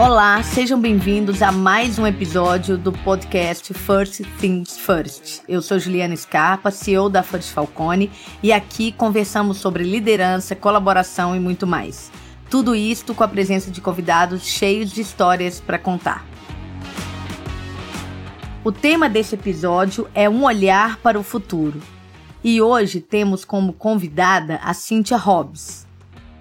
[0.00, 5.42] Olá, sejam bem-vindos a mais um episódio do podcast First Things First.
[5.46, 8.10] Eu sou Juliana Scarpa, CEO da First Falcone,
[8.42, 12.10] e aqui conversamos sobre liderança, colaboração e muito mais.
[12.48, 16.24] Tudo isto com a presença de convidados cheios de histórias para contar.
[18.64, 21.78] O tema deste episódio é um olhar para o futuro.
[22.42, 25.89] E hoje temos como convidada a Cynthia Hobbs.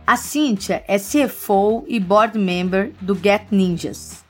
[0.10, 4.26] A Cynthia é CFO e board member do Get Ninjas.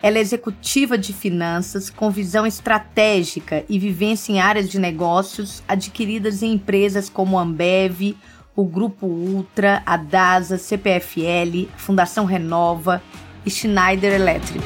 [0.00, 6.40] Ela é executiva de finanças com visão estratégica e vivência em áreas de negócios adquiridas
[6.40, 8.14] em empresas como Ambev,
[8.54, 13.02] o Grupo Ultra, a DASA, CPFL, Fundação Renova
[13.44, 14.64] e Schneider Electric.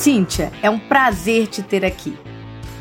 [0.00, 2.16] Cíntia, é um prazer te ter aqui.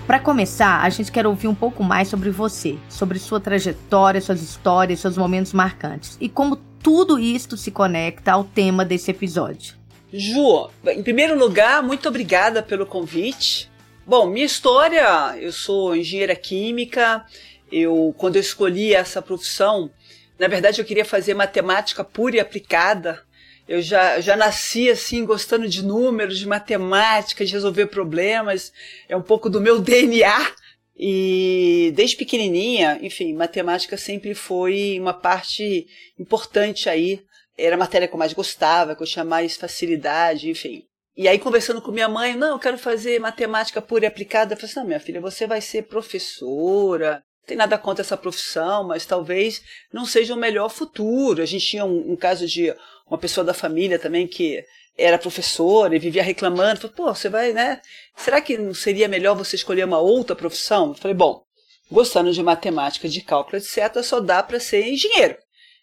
[0.08, 4.42] Para começar, a gente quer ouvir um pouco mais sobre você, sobre sua trajetória, suas
[4.42, 9.76] histórias, seus momentos marcantes e como tudo isto se conecta ao tema desse episódio.
[10.14, 13.70] Ju, em primeiro lugar, muito obrigada pelo convite.
[14.08, 17.26] Bom, minha história, eu sou engenheira química.
[17.70, 19.92] Eu, quando eu escolhi essa profissão,
[20.40, 23.22] na verdade eu queria fazer matemática pura e aplicada,
[23.70, 28.74] eu já, já nasci assim, gostando de números, de matemática, de resolver problemas.
[29.08, 30.56] É um pouco do meu DNA.
[30.98, 35.86] E desde pequenininha, enfim, matemática sempre foi uma parte
[36.18, 37.22] importante aí.
[37.56, 40.84] Era a matéria que eu mais gostava, que eu tinha mais facilidade, enfim.
[41.16, 44.54] E aí, conversando com minha mãe, não, eu quero fazer matemática pura e aplicada.
[44.54, 48.88] Eu falei assim, não, minha filha, você vai ser professora, tem nada contra essa profissão,
[48.88, 49.62] mas talvez
[49.92, 51.42] não seja o melhor futuro.
[51.42, 52.74] A gente tinha um, um caso de
[53.08, 54.64] uma pessoa da família também que
[54.96, 56.82] era professora e vivia reclamando.
[56.82, 57.82] Falei, pô, você vai, né?
[58.16, 60.90] Será que não seria melhor você escolher uma outra profissão?
[60.90, 61.44] Eu falei, bom,
[61.92, 65.36] gostando de matemática, de cálculo, etc., só dá para ser engenheiro.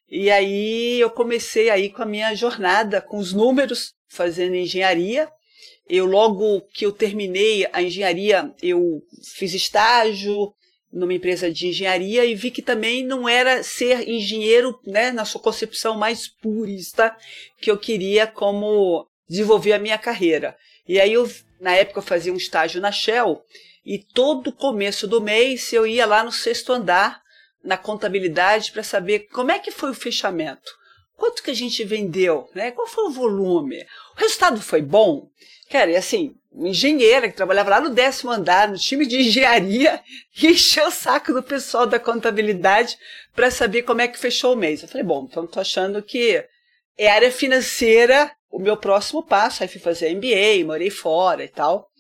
[0.09, 5.29] E aí eu comecei aí com a minha jornada com os números, fazendo engenharia.
[5.89, 9.03] Eu logo que eu terminei a engenharia, eu
[9.35, 10.53] fiz estágio,
[10.97, 15.41] numa empresa de engenharia e vi que também não era ser engenheiro, né, na sua
[15.41, 17.15] concepção mais purista
[17.61, 20.57] que eu queria como desenvolver a minha carreira.
[20.89, 21.31] E aí eu
[21.61, 23.45] na época eu fazia um estágio na Shell
[23.85, 27.21] e todo começo do mês eu ia lá no sexto andar
[27.63, 30.73] na contabilidade para saber como é que foi o fechamento.
[31.15, 32.71] Quanto que a gente vendeu, né?
[32.71, 33.83] Qual foi o volume?
[34.17, 35.29] O resultado foi bom?
[35.71, 40.01] Cara, e assim, engenheira que trabalhava lá no décimo andar, no time de engenharia,
[40.41, 42.97] e encheu o saco do pessoal da contabilidade
[43.35, 44.83] para saber como é que fechou o mês.
[44.83, 46.45] Eu falei, bom, então tô achando que
[46.97, 49.63] é área financeira o meu próximo passo.
[49.63, 51.91] Aí fui fazer MBA, morei fora e tal.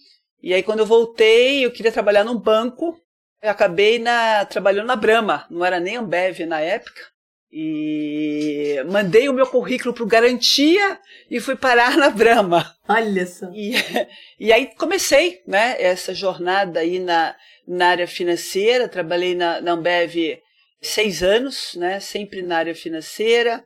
[0.42, 2.98] E aí quando eu voltei, eu queria trabalhar num banco.
[3.42, 7.00] Eu acabei na, trabalhando na Brama, não era nem Ambev na época.
[7.52, 10.98] E mandei o meu currículo para o Garantia
[11.30, 12.74] e fui parar na Brama.
[12.88, 13.50] Olha só.
[13.54, 13.72] E,
[14.38, 17.34] e aí comecei né, essa jornada aí na,
[17.66, 18.88] na área financeira.
[18.88, 20.38] Trabalhei na, na Ambev
[20.80, 23.64] seis anos, né, sempre na área financeira.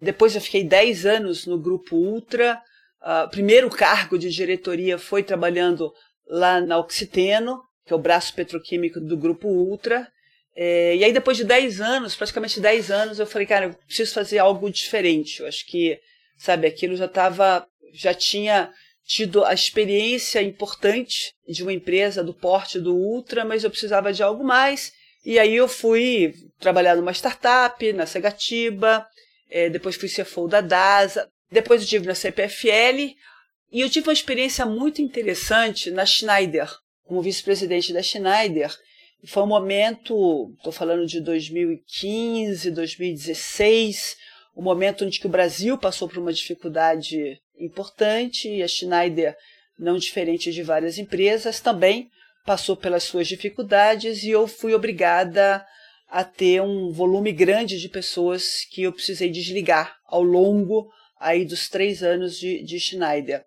[0.00, 2.60] Depois eu fiquei dez anos no Grupo Ultra.
[3.02, 5.92] Uh, primeiro cargo de diretoria foi trabalhando
[6.26, 10.08] lá na Oxiteno, que é o braço petroquímico do Grupo Ultra.
[10.56, 14.14] É, e aí, depois de 10 anos, praticamente 10 anos, eu falei, cara, eu preciso
[14.14, 15.40] fazer algo diferente.
[15.40, 15.98] Eu acho que,
[16.38, 18.72] sabe, aquilo já estava, já tinha
[19.04, 24.22] tido a experiência importante de uma empresa do porte do Ultra, mas eu precisava de
[24.22, 24.92] algo mais.
[25.24, 29.06] E aí eu fui trabalhar numa startup, na Segatiba,
[29.50, 33.14] é, depois fui CFO da DASA, depois eu tive na CPFL,
[33.72, 36.70] e eu tive uma experiência muito interessante na Schneider,
[37.04, 38.74] como vice-presidente da Schneider,
[39.26, 44.16] foi um momento, estou falando de 2015, 2016,
[44.56, 49.36] um momento onde que o Brasil passou por uma dificuldade importante e a Schneider,
[49.78, 52.10] não diferente de várias empresas, também
[52.44, 55.64] passou pelas suas dificuldades e eu fui obrigada
[56.08, 60.88] a ter um volume grande de pessoas que eu precisei desligar ao longo
[61.18, 63.44] aí dos três anos de, de Schneider.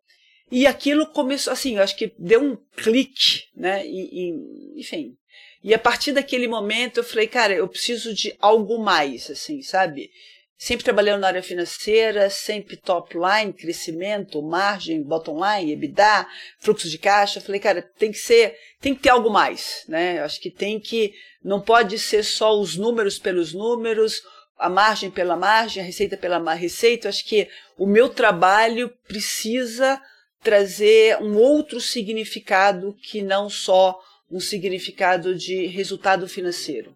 [0.52, 3.86] E aquilo começou, assim, eu acho que deu um clique, né?
[3.86, 5.16] E, e, enfim,
[5.64, 10.10] e a partir daquele momento eu falei, cara, eu preciso de algo mais, assim, sabe?
[10.58, 16.28] Sempre trabalhando na área financeira, sempre top line, crescimento, margem, bottom line, EBITDA,
[16.60, 17.40] fluxo de caixa.
[17.40, 20.20] Eu falei, cara, tem que ser, tem que ter algo mais, né?
[20.20, 21.14] Eu acho que tem que,
[21.44, 24.24] não pode ser só os números pelos números,
[24.58, 27.08] a margem pela margem, a receita pela receita.
[27.08, 27.48] Eu acho que
[27.78, 30.02] o meu trabalho precisa
[30.42, 34.00] trazer um outro significado que não só
[34.30, 36.96] um significado de resultado financeiro.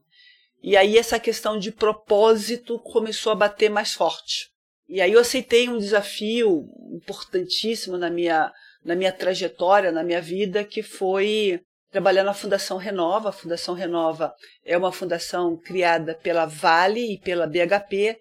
[0.62, 4.52] E aí essa questão de propósito começou a bater mais forte.
[4.88, 8.52] E aí eu aceitei um desafio importantíssimo na minha,
[8.84, 13.30] na minha trajetória, na minha vida, que foi trabalhar na Fundação Renova.
[13.30, 14.34] A Fundação Renova
[14.66, 18.18] é uma fundação criada pela Vale e pela BHP,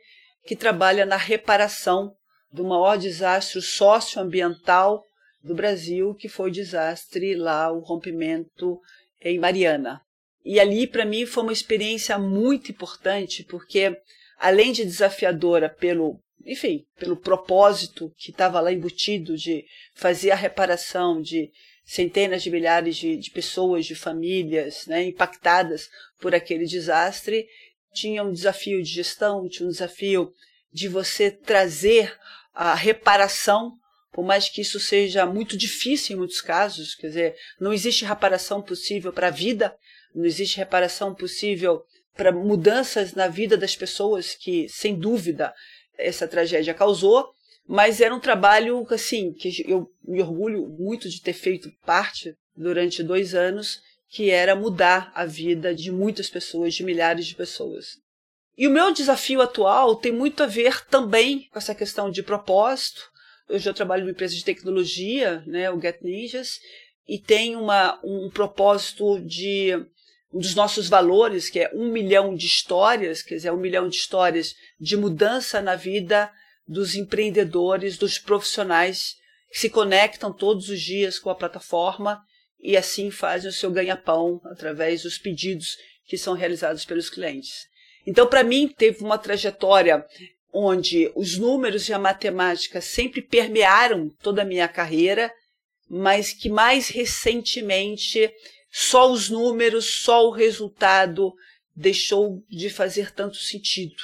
[0.47, 2.15] que trabalha na reparação
[2.53, 5.03] do maior desastre socioambiental
[5.43, 8.79] do Brasil, que foi o desastre lá, o rompimento
[9.21, 10.01] em Mariana.
[10.45, 13.97] E ali, para mim, foi uma experiência muito importante, porque
[14.39, 19.65] além de desafiadora pelo, enfim, pelo propósito que estava lá embutido de
[19.95, 21.51] fazer a reparação de
[21.85, 25.91] centenas de milhares de, de pessoas, de famílias né, impactadas
[26.21, 27.47] por aquele desastre,
[27.93, 30.33] tinha um desafio de gestão, tinha um desafio
[30.73, 32.17] de você trazer
[32.55, 33.77] a reparação
[34.13, 38.61] por mais que isso seja muito difícil em muitos casos, quer dizer, não existe reparação
[38.61, 39.77] possível para a vida,
[40.15, 41.85] não existe reparação possível
[42.17, 45.55] para mudanças na vida das pessoas que, sem dúvida,
[45.97, 47.31] essa tragédia causou,
[47.67, 53.03] mas era um trabalho assim que eu me orgulho muito de ter feito parte durante
[53.03, 57.97] dois anos, que era mudar a vida de muitas pessoas, de milhares de pessoas.
[58.59, 63.09] E o meu desafio atual tem muito a ver também com essa questão de propósito,
[63.51, 66.61] eu já trabalho numa empresa de tecnologia, né, o Get Ninjas,
[67.07, 69.75] e tem uma, um propósito de
[70.33, 73.97] um dos nossos valores, que é um milhão de histórias, quer dizer, um milhão de
[73.97, 76.31] histórias de mudança na vida
[76.67, 79.17] dos empreendedores, dos profissionais
[79.51, 82.23] que se conectam todos os dias com a plataforma
[82.61, 87.67] e assim fazem o seu ganha-pão através dos pedidos que são realizados pelos clientes.
[88.07, 90.07] Então, para mim, teve uma trajetória
[90.53, 95.33] onde os números e a matemática sempre permearam toda a minha carreira,
[95.89, 98.33] mas que mais recentemente
[98.71, 101.33] só os números, só o resultado
[101.75, 103.97] deixou de fazer tanto sentido.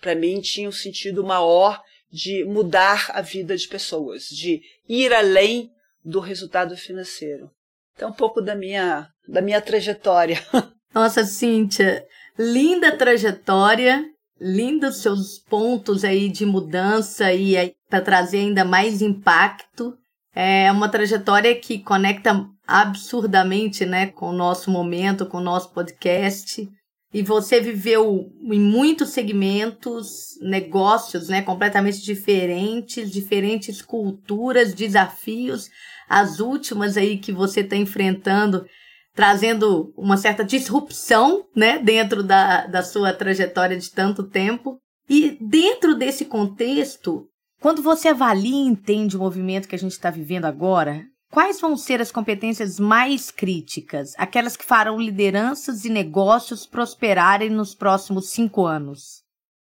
[0.00, 5.70] Para mim tinha um sentido maior de mudar a vida de pessoas, de ir além
[6.04, 7.50] do resultado financeiro.
[7.94, 10.38] Então, um pouco da minha, da minha trajetória.
[10.94, 12.06] Nossa, Cíntia,
[12.38, 14.13] linda trajetória
[14.44, 19.96] lindos seus pontos aí de mudança e para trazer ainda mais impacto.
[20.34, 26.68] É uma trajetória que conecta absurdamente, né, com o nosso momento, com o nosso podcast.
[27.12, 35.70] E você viveu em muitos segmentos, negócios, né, completamente diferentes, diferentes culturas, desafios.
[36.06, 38.66] As últimas aí que você está enfrentando
[39.14, 44.78] trazendo uma certa disrupção, né, dentro da, da sua trajetória de tanto tempo.
[45.08, 47.28] E dentro desse contexto,
[47.60, 51.76] quando você avalia e entende o movimento que a gente está vivendo agora, quais vão
[51.76, 58.66] ser as competências mais críticas, aquelas que farão lideranças e negócios prosperarem nos próximos cinco
[58.66, 59.22] anos?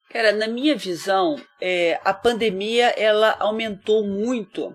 [0.10, 4.74] Cara, na minha visão, é, a pandemia ela aumentou muito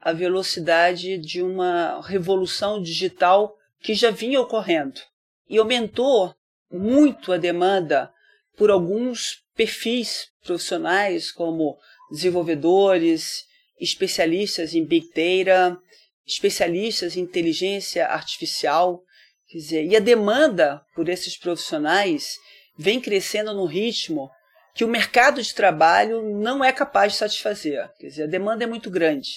[0.00, 5.00] a velocidade de uma revolução digital que já vinha ocorrendo
[5.48, 6.34] e aumentou
[6.70, 8.12] muito a demanda
[8.56, 11.78] por alguns perfis profissionais, como
[12.10, 13.44] desenvolvedores,
[13.80, 15.78] especialistas em Big Data,
[16.26, 19.02] especialistas em inteligência artificial.
[19.48, 22.36] Quer dizer, e a demanda por esses profissionais
[22.78, 24.30] vem crescendo num ritmo
[24.74, 27.88] que o mercado de trabalho não é capaz de satisfazer.
[27.98, 29.30] Quer dizer, a demanda é muito grande.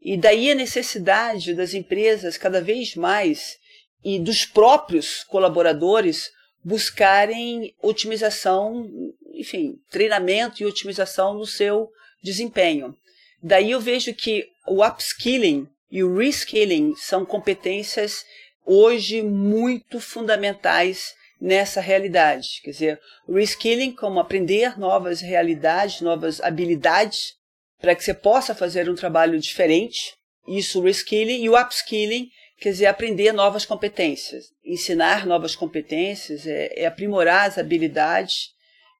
[0.00, 3.58] E daí a necessidade das empresas cada vez mais
[4.04, 6.30] e dos próprios colaboradores
[6.64, 8.88] buscarem otimização,
[9.34, 11.90] enfim, treinamento e otimização no seu
[12.22, 12.96] desempenho.
[13.42, 18.24] Daí eu vejo que o upskilling e o reskilling são competências
[18.64, 22.60] hoje muito fundamentais nessa realidade.
[22.62, 27.34] Quer dizer, o reskilling como aprender novas realidades, novas habilidades
[27.80, 30.14] para que você possa fazer um trabalho diferente.
[30.46, 32.30] Isso o reskilling e o upskilling
[32.62, 34.46] quer dizer, aprender novas competências.
[34.64, 38.50] Ensinar novas competências é, é aprimorar as habilidades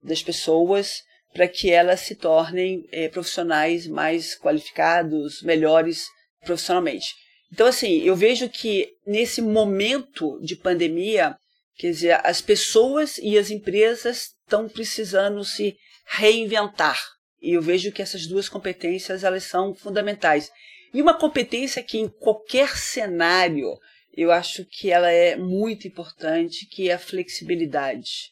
[0.03, 1.03] das pessoas
[1.33, 6.07] para que elas se tornem é, profissionais mais qualificados, melhores
[6.45, 7.15] profissionalmente.
[7.53, 11.37] Então, assim, eu vejo que nesse momento de pandemia,
[11.77, 16.99] quer dizer, as pessoas e as empresas estão precisando se reinventar.
[17.41, 20.51] E eu vejo que essas duas competências elas são fundamentais.
[20.93, 23.79] E uma competência que em qualquer cenário
[24.15, 28.31] eu acho que ela é muito importante, que é a flexibilidade.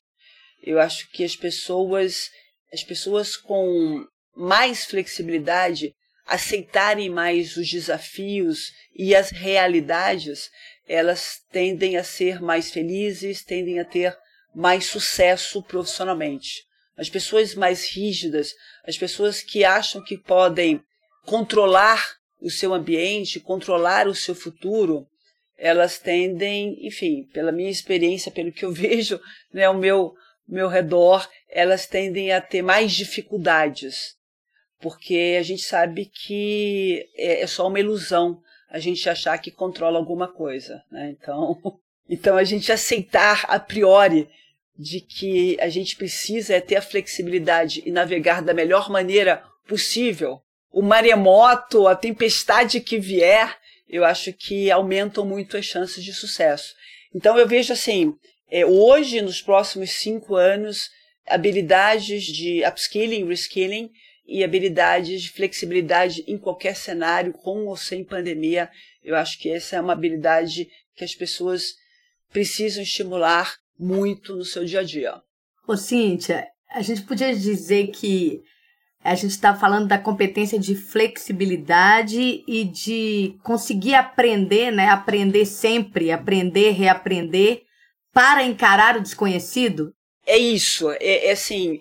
[0.62, 2.30] Eu acho que as pessoas,
[2.72, 4.04] as pessoas com
[4.36, 5.94] mais flexibilidade
[6.26, 10.50] aceitarem mais os desafios e as realidades,
[10.86, 14.16] elas tendem a ser mais felizes, tendem a ter
[14.54, 16.64] mais sucesso profissionalmente.
[16.96, 18.54] As pessoas mais rígidas,
[18.86, 20.82] as pessoas que acham que podem
[21.24, 25.06] controlar o seu ambiente, controlar o seu futuro,
[25.56, 29.20] elas tendem, enfim, pela minha experiência, pelo que eu vejo,
[29.52, 30.14] né, ao meu,
[30.48, 34.16] meu redor, elas tendem a ter mais dificuldades,
[34.80, 39.98] porque a gente sabe que é, é só uma ilusão a gente achar que controla
[39.98, 41.10] alguma coisa, né?
[41.10, 41.60] Então,
[42.08, 44.28] então a gente aceitar a priori
[44.78, 50.40] de que a gente precisa é ter a flexibilidade e navegar da melhor maneira possível.
[50.70, 53.56] O maremoto, a tempestade que vier,
[53.88, 56.74] eu acho que aumentam muito as chances de sucesso.
[57.14, 58.14] Então eu vejo assim,
[58.48, 60.90] é, hoje, nos próximos cinco anos,
[61.26, 63.90] habilidades de upskilling, reskilling
[64.26, 68.70] e habilidades de flexibilidade em qualquer cenário, com ou sem pandemia,
[69.02, 71.74] eu acho que essa é uma habilidade que as pessoas
[72.32, 75.20] precisam estimular muito no seu dia a dia.
[75.66, 78.42] Ô, Cíntia, a gente podia dizer que
[79.02, 84.88] a gente está falando da competência de flexibilidade e de conseguir aprender, né?
[84.88, 87.62] Aprender sempre, aprender, reaprender
[88.12, 89.92] para encarar o desconhecido?
[90.26, 90.90] É isso.
[90.92, 91.80] É, é assim.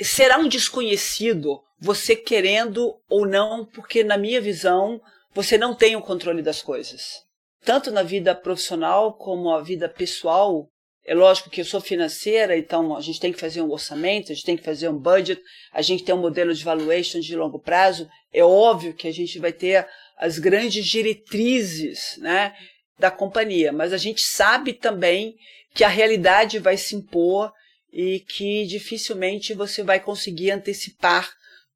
[0.00, 5.00] Será um desconhecido você querendo ou não, porque na minha visão
[5.34, 7.22] você não tem o controle das coisas.
[7.64, 10.68] Tanto na vida profissional como a vida pessoal,
[11.04, 14.34] é lógico que eu sou financeira, então a gente tem que fazer um orçamento, a
[14.34, 15.42] gente tem que fazer um budget,
[15.72, 18.08] a gente tem um modelo de valuation de longo prazo.
[18.32, 22.54] É óbvio que a gente vai ter as grandes diretrizes né,
[22.98, 25.34] da companhia, mas a gente sabe também
[25.74, 27.52] que a realidade vai se impor
[27.92, 31.28] e que dificilmente você vai conseguir antecipar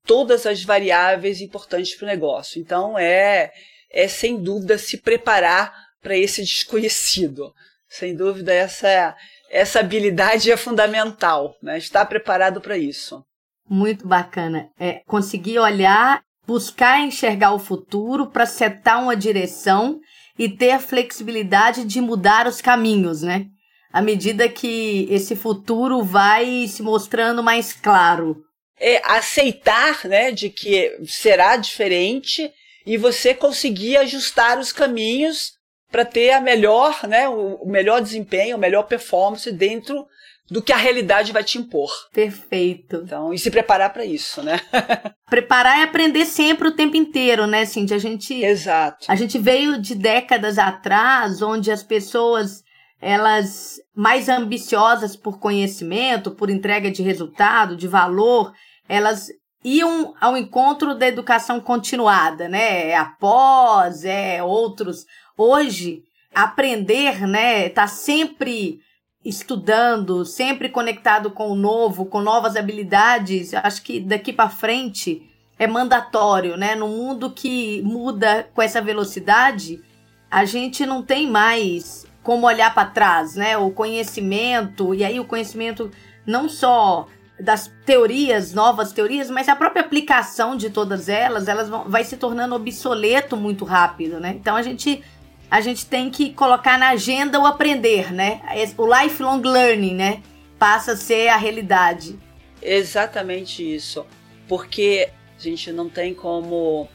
[0.04, 2.60] todas as variáveis importantes para o negócio.
[2.60, 3.50] Então é,
[3.90, 7.52] é sem dúvida se preparar para esse desconhecido.
[7.88, 9.16] Sem dúvida, essa,
[9.50, 11.78] essa habilidade é fundamental, né?
[11.78, 13.24] estar preparado para isso.
[13.68, 14.68] Muito bacana.
[14.78, 19.98] É conseguir olhar, buscar enxergar o futuro para setar uma direção
[20.38, 23.46] e ter a flexibilidade de mudar os caminhos, né?
[23.92, 28.36] À medida que esse futuro vai se mostrando mais claro.
[28.78, 32.52] É aceitar, né, de que será diferente
[32.84, 35.55] e você conseguir ajustar os caminhos
[35.90, 40.06] para ter a melhor, né, o melhor desempenho, a melhor performance dentro
[40.50, 41.90] do que a realidade vai te impor.
[42.12, 43.02] Perfeito.
[43.04, 44.60] Então, e se preparar para isso, né?
[45.28, 47.96] preparar e aprender sempre o tempo inteiro, né, Cintia?
[47.96, 49.06] A gente Exato.
[49.08, 52.64] A gente veio de décadas atrás onde as pessoas
[53.00, 58.52] elas mais ambiciosas por conhecimento, por entrega de resultado, de valor,
[58.88, 59.28] elas
[59.62, 62.90] iam ao encontro da educação continuada, né?
[62.90, 65.04] É após, é outros
[65.36, 68.80] hoje aprender, né, tá sempre
[69.24, 75.28] estudando, sempre conectado com o novo, com novas habilidades, acho que daqui para frente
[75.58, 76.74] é mandatório, né?
[76.74, 79.82] No mundo que muda com essa velocidade,
[80.30, 83.56] a gente não tem mais como olhar para trás, né?
[83.56, 85.90] O conhecimento, e aí o conhecimento
[86.26, 87.06] não só
[87.38, 92.16] das teorias, novas teorias, mas a própria aplicação de todas elas, elas vão, vai se
[92.16, 94.34] tornando obsoleto muito rápido, né?
[94.38, 95.02] Então a gente
[95.50, 98.40] a gente tem que colocar na agenda o aprender, né?
[98.76, 100.22] O lifelong learning, né?
[100.58, 102.18] Passa a ser a realidade.
[102.60, 104.04] Exatamente isso.
[104.48, 106.88] Porque a gente não tem como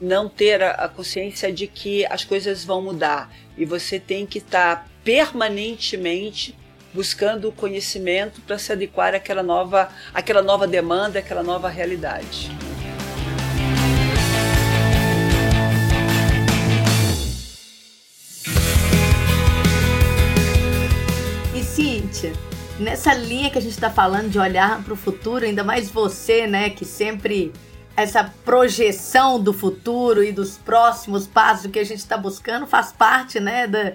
[0.00, 4.88] não ter a consciência de que as coisas vão mudar e você tem que estar
[5.02, 6.56] permanentemente
[6.94, 12.50] buscando o conhecimento para se adequar àquela nova, àquela nova demanda, àquela nova realidade.
[22.78, 26.46] Nessa linha que a gente está falando de olhar para o futuro, ainda mais você,
[26.46, 27.52] né, que sempre
[27.96, 33.40] essa projeção do futuro e dos próximos passos que a gente está buscando faz parte,
[33.40, 33.94] né, da,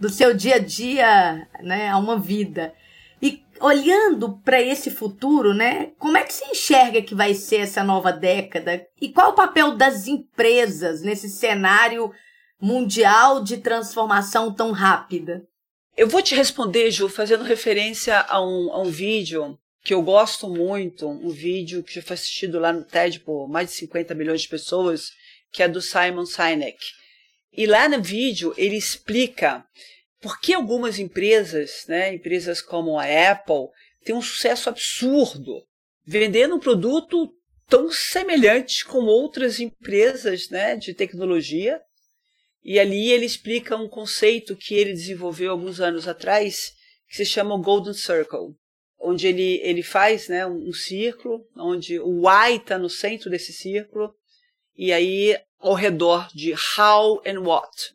[0.00, 2.74] do seu dia a dia, né, a uma vida.
[3.22, 7.84] E olhando para esse futuro, né, como é que se enxerga que vai ser essa
[7.84, 8.84] nova década?
[9.00, 12.10] E qual o papel das empresas nesse cenário
[12.60, 15.44] mundial de transformação tão rápida?
[15.96, 20.48] Eu vou te responder, Ju, fazendo referência a um, a um vídeo que eu gosto
[20.48, 24.42] muito, um vídeo que já foi assistido lá no TED por mais de 50 milhões
[24.42, 25.12] de pessoas,
[25.52, 26.78] que é do Simon Sinek.
[27.52, 29.64] E lá no vídeo ele explica
[30.20, 33.68] por que algumas empresas, né, empresas como a Apple,
[34.04, 35.64] têm um sucesso absurdo,
[36.04, 37.32] vendendo um produto
[37.68, 41.80] tão semelhante com outras empresas né, de tecnologia,
[42.64, 46.72] E ali ele explica um conceito que ele desenvolveu alguns anos atrás,
[47.06, 48.56] que se chama Golden Circle,
[48.98, 53.52] onde ele, ele faz né, um, um círculo, onde o why está no centro desse
[53.52, 54.14] círculo,
[54.74, 57.94] e aí ao redor de how and what.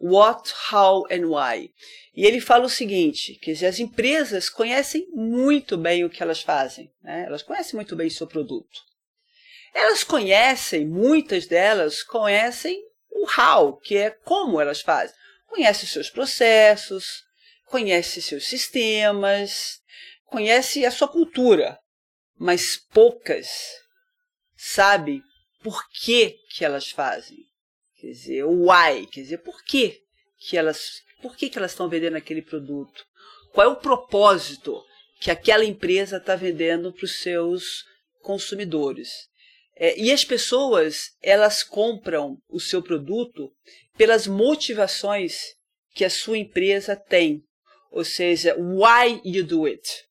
[0.00, 1.72] What, how and why.
[2.14, 6.92] E ele fala o seguinte, que as empresas conhecem muito bem o que elas fazem,
[7.02, 7.24] né?
[7.26, 8.80] elas conhecem muito bem o seu produto.
[9.74, 15.14] Elas conhecem, muitas delas conhecem o how, que é como elas fazem.
[15.46, 17.24] Conhece os seus processos,
[17.66, 19.80] conhece seus sistemas,
[20.26, 21.78] conhece a sua cultura,
[22.36, 23.48] mas poucas
[24.56, 25.22] sabem
[25.62, 27.38] por que, que elas fazem.
[27.96, 30.00] Quer dizer, o why, quer dizer, por que,
[30.38, 33.04] que elas, por que, que elas estão vendendo aquele produto?
[33.52, 34.84] Qual é o propósito
[35.20, 37.84] que aquela empresa está vendendo para os seus
[38.20, 39.27] consumidores?
[39.80, 43.52] É, e as pessoas, elas compram o seu produto
[43.96, 45.54] pelas motivações
[45.94, 47.44] que a sua empresa tem.
[47.92, 50.04] Ou seja, why you do it.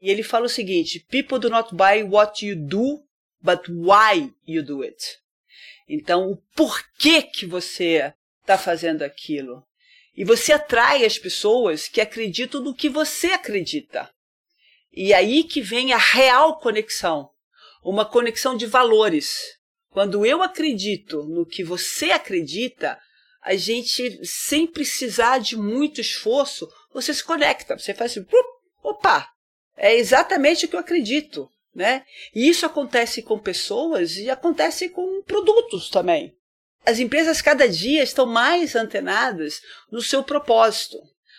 [0.00, 3.04] E ele fala o seguinte: People do not buy what you do,
[3.40, 5.18] but why you do it.
[5.86, 9.62] Então, o porquê que você está fazendo aquilo.
[10.16, 14.10] E você atrai as pessoas que acreditam no que você acredita.
[14.90, 17.31] E aí que vem a real conexão
[17.82, 19.58] uma conexão de valores.
[19.90, 22.98] Quando eu acredito no que você acredita,
[23.42, 27.76] a gente, sem precisar de muito esforço, você se conecta.
[27.76, 28.26] Você faz assim,
[28.82, 29.28] opa,
[29.76, 31.50] é exatamente o que eu acredito.
[31.74, 32.04] Né?
[32.34, 36.36] E isso acontece com pessoas e acontece com produtos também.
[36.84, 39.60] As empresas cada dia estão mais antenadas
[39.90, 40.98] no seu propósito.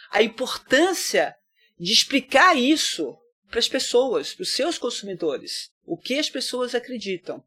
[0.10, 1.36] A importância
[1.80, 3.18] de explicar isso
[3.54, 7.44] para as pessoas, para os seus consumidores o que as pessoas acreditam.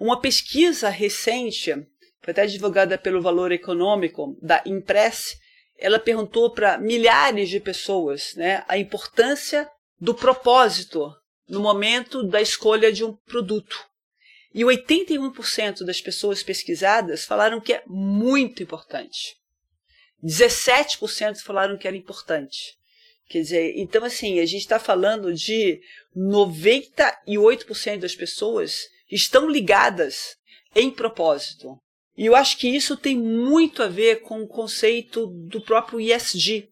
[0.00, 1.70] Uma pesquisa recente,
[2.22, 5.36] foi até divulgada pelo Valor Econômico, da Impress,
[5.76, 11.14] ela perguntou para milhares de pessoas né, a importância do propósito
[11.46, 13.84] no momento da escolha de um produto.
[14.54, 19.36] E 81% das pessoas pesquisadas falaram que é muito importante.
[20.24, 22.78] 17% falaram que era importante.
[23.28, 25.80] Quer dizer, então assim, a gente está falando de
[26.16, 30.36] 98% das pessoas estão ligadas
[30.74, 31.78] em propósito.
[32.16, 36.68] E eu acho que isso tem muito a ver com o conceito do próprio ESG,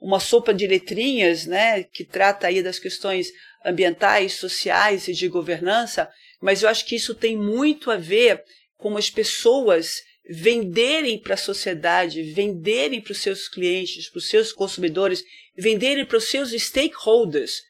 [0.00, 3.28] uma sopa de letrinhas, né, que trata aí das questões
[3.64, 8.44] ambientais, sociais e de governança, mas eu acho que isso tem muito a ver
[8.76, 14.52] com as pessoas venderem para a sociedade, venderem para os seus clientes, para os seus
[14.52, 15.24] consumidores,
[15.56, 17.62] venderem para os seus stakeholders.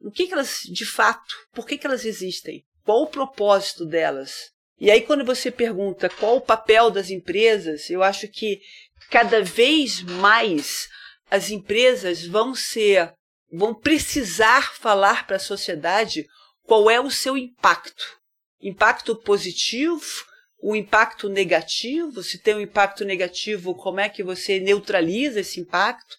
[0.00, 2.64] O que, que elas, de fato, por que, que elas existem?
[2.84, 4.52] Qual o propósito delas?
[4.78, 8.60] E aí, quando você pergunta qual o papel das empresas, eu acho que
[9.10, 10.88] cada vez mais
[11.30, 13.12] as empresas vão ser,
[13.50, 16.26] vão precisar falar para a sociedade
[16.62, 18.18] qual é o seu impacto.
[18.60, 20.04] Impacto positivo,
[20.60, 26.16] o impacto negativo, se tem um impacto negativo, como é que você neutraliza esse impacto.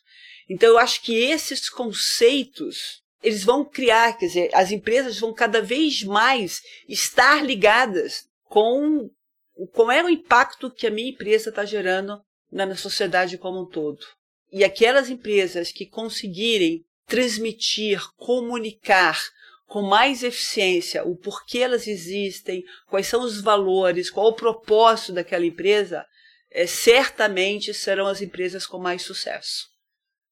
[0.49, 5.61] Então, eu acho que esses conceitos eles vão criar, quer dizer, as empresas vão cada
[5.61, 9.09] vez mais estar ligadas com
[9.71, 14.05] qual é o impacto que a minha empresa está gerando na sociedade como um todo.
[14.51, 19.21] E aquelas empresas que conseguirem transmitir, comunicar
[19.65, 25.45] com mais eficiência o porquê elas existem, quais são os valores, qual o propósito daquela
[25.45, 26.05] empresa,
[26.49, 29.67] é, certamente serão as empresas com mais sucesso.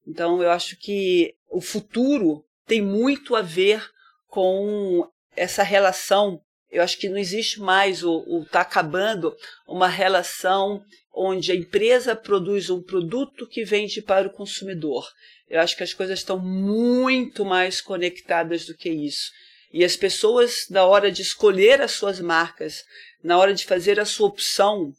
[0.07, 3.83] Então, eu acho que o futuro tem muito a ver
[4.27, 6.41] com essa relação.
[6.71, 9.35] Eu acho que não existe mais, o está acabando,
[9.67, 15.07] uma relação onde a empresa produz um produto que vende para o consumidor.
[15.47, 19.31] Eu acho que as coisas estão muito mais conectadas do que isso.
[19.71, 22.83] E as pessoas, na hora de escolher as suas marcas,
[23.23, 24.91] na hora de fazer a sua opção,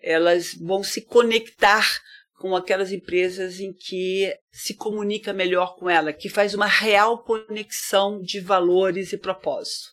[0.00, 2.00] elas vão se conectar
[2.40, 8.18] com aquelas empresas em que se comunica melhor com ela, que faz uma real conexão
[8.18, 9.90] de valores e propósito.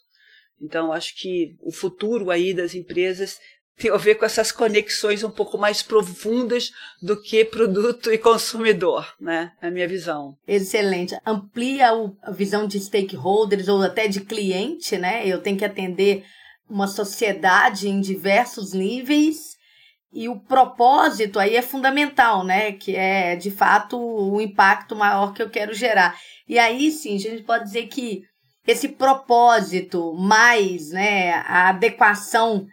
[0.62, 3.38] Então, acho que o futuro aí das empresas
[3.78, 9.14] tem a ver com essas conexões um pouco mais profundas do que produto e consumidor,
[9.20, 9.52] né?
[9.62, 10.38] Na minha visão.
[10.48, 11.20] Excelente.
[11.26, 11.90] Amplia
[12.24, 15.28] a visão de stakeholders ou até de cliente, né?
[15.28, 16.24] Eu tenho que atender
[16.70, 19.57] uma sociedade em diversos níveis
[20.12, 22.72] e o propósito aí é fundamental, né?
[22.72, 26.18] Que é de fato o impacto maior que eu quero gerar.
[26.48, 28.24] E aí sim, a gente pode dizer que
[28.66, 32.68] esse propósito mais, né, a adequação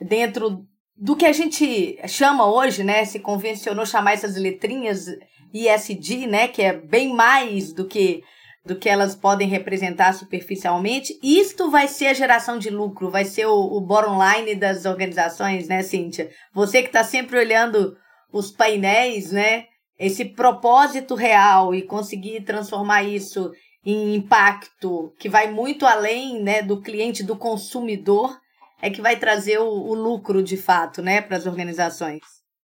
[0.00, 0.64] dentro
[0.96, 5.06] do que a gente chama hoje, né, se convencionou chamar essas letrinhas
[5.52, 8.22] ISD, né, que é bem mais do que
[8.64, 11.18] do que elas podem representar superficialmente.
[11.22, 15.68] Isto vai ser a geração de lucro, vai ser o, o bottom line das organizações,
[15.68, 16.30] né, Cíntia?
[16.52, 17.96] Você que está sempre olhando
[18.32, 19.66] os painéis, né?
[19.98, 23.52] Esse propósito real e conseguir transformar isso
[23.84, 28.36] em impacto que vai muito além né, do cliente, do consumidor,
[28.80, 32.20] é que vai trazer o, o lucro de fato né, para as organizações.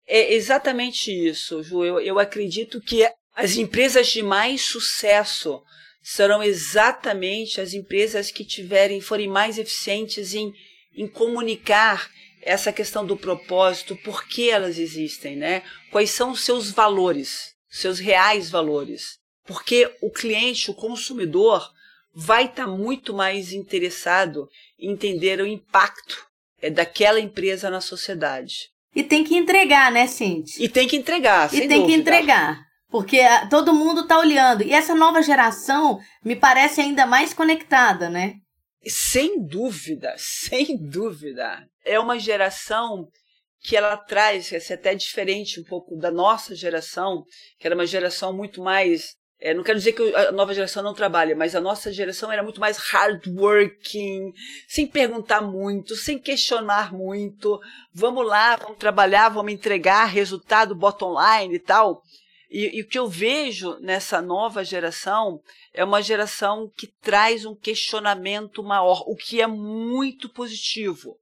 [0.08, 1.86] É exatamente isso, Ju.
[1.86, 5.62] Eu, eu acredito que as empresas de mais sucesso
[6.02, 10.54] serão exatamente as empresas que tiverem, forem mais eficientes em,
[10.96, 12.10] em comunicar
[12.42, 15.64] essa questão do propósito, por que elas existem, né?
[15.92, 19.18] Quais são os seus valores, seus reais valores.
[19.46, 21.70] Porque o cliente, o consumidor,
[22.14, 26.28] vai estar tá muito mais interessado em entender o impacto
[26.62, 28.72] é, daquela empresa na sociedade.
[28.96, 30.64] E tem que entregar, né, Cintia?
[30.64, 31.88] E tem que entregar, E tem dúvida.
[31.88, 32.73] que entregar.
[32.94, 34.62] Porque ah, todo mundo está olhando.
[34.62, 38.36] E essa nova geração me parece ainda mais conectada, né?
[38.86, 41.68] Sem dúvida, sem dúvida.
[41.84, 43.08] É uma geração
[43.62, 47.24] que ela traz, é até diferente um pouco da nossa geração,
[47.58, 49.16] que era uma geração muito mais.
[49.40, 52.44] É, não quero dizer que a nova geração não trabalha, mas a nossa geração era
[52.44, 54.32] muito mais hardworking,
[54.68, 57.60] sem perguntar muito, sem questionar muito.
[57.92, 62.04] Vamos lá, vamos trabalhar, vamos entregar resultado bottom line e tal.
[62.54, 65.42] E, e, o que eu vejo nessa nova geração
[65.74, 71.18] é uma geração que traz um questionamento maior, o que é muito positivo,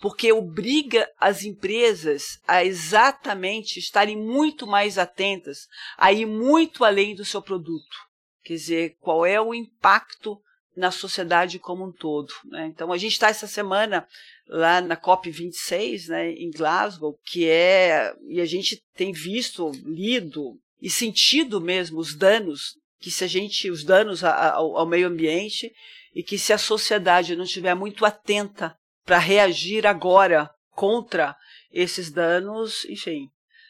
[0.00, 5.66] porque obriga as empresas a exatamente estarem muito mais atentas,
[5.98, 7.96] a ir muito além do seu produto.
[8.44, 10.40] Quer dizer, qual é o impacto
[10.76, 12.32] na sociedade como um todo.
[12.44, 12.66] Né?
[12.66, 14.06] Então, a gente está essa semana
[14.46, 18.14] lá na COP26, né, em Glasgow, que é.
[18.28, 23.70] E a gente tem visto, lido, e sentido mesmo os danos que se a gente
[23.70, 25.72] os danos ao, ao meio ambiente
[26.14, 31.36] e que se a sociedade não estiver muito atenta para reagir agora contra
[31.70, 33.28] esses danos, enfim,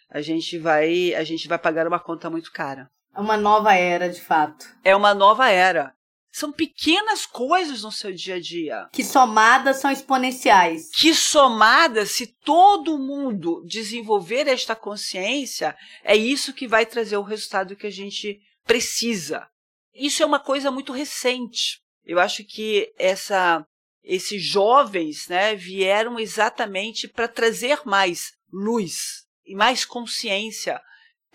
[0.08, 2.88] a gente vai a gente vai pagar uma conta muito cara.
[3.14, 4.66] É uma nova era, de fato.
[4.84, 5.92] É uma nova era.
[6.36, 8.90] São pequenas coisas no seu dia a dia.
[8.92, 10.90] Que somadas são exponenciais.
[10.90, 17.74] Que somadas, se todo mundo desenvolver esta consciência, é isso que vai trazer o resultado
[17.74, 19.48] que a gente precisa.
[19.94, 21.80] Isso é uma coisa muito recente.
[22.04, 23.66] Eu acho que essa,
[24.04, 30.82] esses jovens né, vieram exatamente para trazer mais luz e mais consciência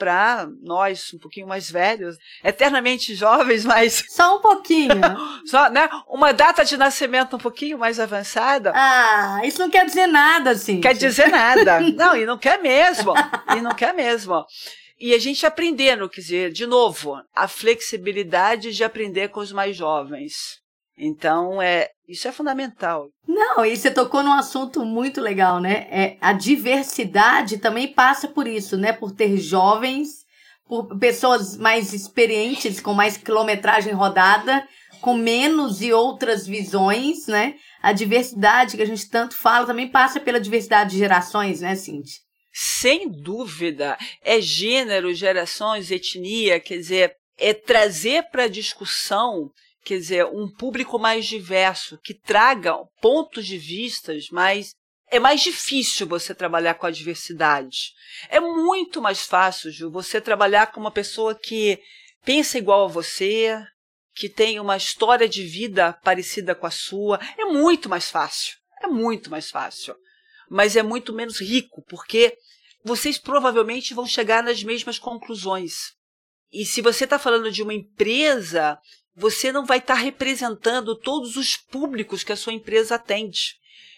[0.01, 4.99] para nós um pouquinho mais velhos, eternamente jovens, mas só um pouquinho,
[5.45, 5.87] só, né?
[6.07, 8.71] Uma data de nascimento um pouquinho mais avançada.
[8.73, 10.81] Ah, isso não quer dizer nada, assim.
[10.81, 11.79] Quer dizer nada.
[11.93, 13.13] não, e não quer mesmo.
[13.55, 14.43] E não quer mesmo.
[14.99, 19.77] E a gente aprendendo, quer dizer, de novo, a flexibilidade de aprender com os mais
[19.77, 20.60] jovens.
[21.03, 23.09] Então, é, isso é fundamental.
[23.27, 25.87] Não, e você tocou num assunto muito legal, né?
[25.89, 28.93] É, a diversidade também passa por isso, né?
[28.93, 30.23] Por ter jovens,
[30.67, 34.63] por pessoas mais experientes, com mais quilometragem rodada,
[35.01, 37.55] com menos e outras visões, né?
[37.81, 42.21] A diversidade que a gente tanto fala também passa pela diversidade de gerações, né, Cintia?
[42.53, 43.97] Sem dúvida.
[44.21, 49.49] É gênero, gerações, etnia, quer dizer, é trazer para a discussão
[49.83, 54.73] quer dizer, um público mais diverso, que traga pontos de vistas mais.
[55.09, 57.91] É mais difícil você trabalhar com a diversidade.
[58.29, 61.79] É muito mais fácil, Ju, você trabalhar com uma pessoa que
[62.23, 63.61] pensa igual a você,
[64.15, 67.19] que tem uma história de vida parecida com a sua.
[67.37, 68.55] É muito mais fácil.
[68.81, 69.95] É muito mais fácil.
[70.49, 72.37] Mas é muito menos rico, porque
[72.83, 75.93] vocês provavelmente vão chegar nas mesmas conclusões.
[76.51, 78.77] E se você está falando de uma empresa
[79.15, 83.55] você não vai estar tá representando todos os públicos que a sua empresa atende.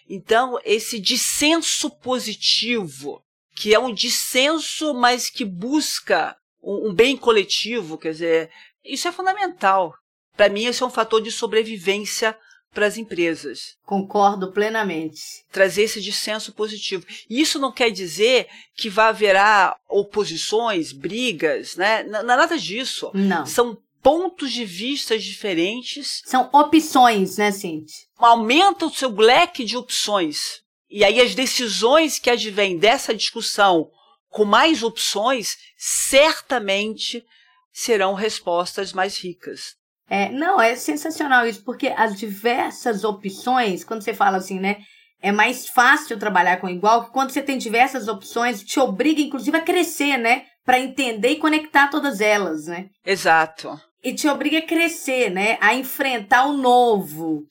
[0.09, 3.23] Então, esse dissenso positivo,
[3.55, 8.51] que é um dissenso, mas que busca um, um bem coletivo, quer dizer,
[8.83, 9.93] isso é fundamental.
[10.35, 12.37] Para mim, esse é um fator de sobrevivência
[12.73, 13.75] para as empresas.
[13.85, 15.21] Concordo plenamente.
[15.51, 17.05] Trazer esse dissenso positivo.
[17.29, 22.03] Isso não quer dizer que vai haverá oposições, brigas, né?
[22.03, 23.11] Não, não é nada disso.
[23.13, 23.45] Não.
[23.45, 26.21] São pontos de vista diferentes.
[26.25, 27.95] São opções, né, Cintia?
[28.17, 30.61] Aumenta o seu leque de opções.
[30.89, 33.89] E aí as decisões que advêm dessa discussão
[34.29, 37.23] com mais opções, certamente
[37.71, 39.75] serão respostas mais ricas.
[40.09, 44.77] É, não, é sensacional isso, porque as diversas opções, quando você fala assim, né?
[45.23, 49.55] é mais fácil trabalhar com igual, que quando você tem diversas opções, te obriga, inclusive,
[49.55, 50.43] a crescer, né?
[50.65, 52.87] Para entender e conectar todas elas, né?
[53.05, 53.79] Exato.
[54.03, 55.57] E te obriga a crescer, né?
[55.61, 57.45] A enfrentar o novo.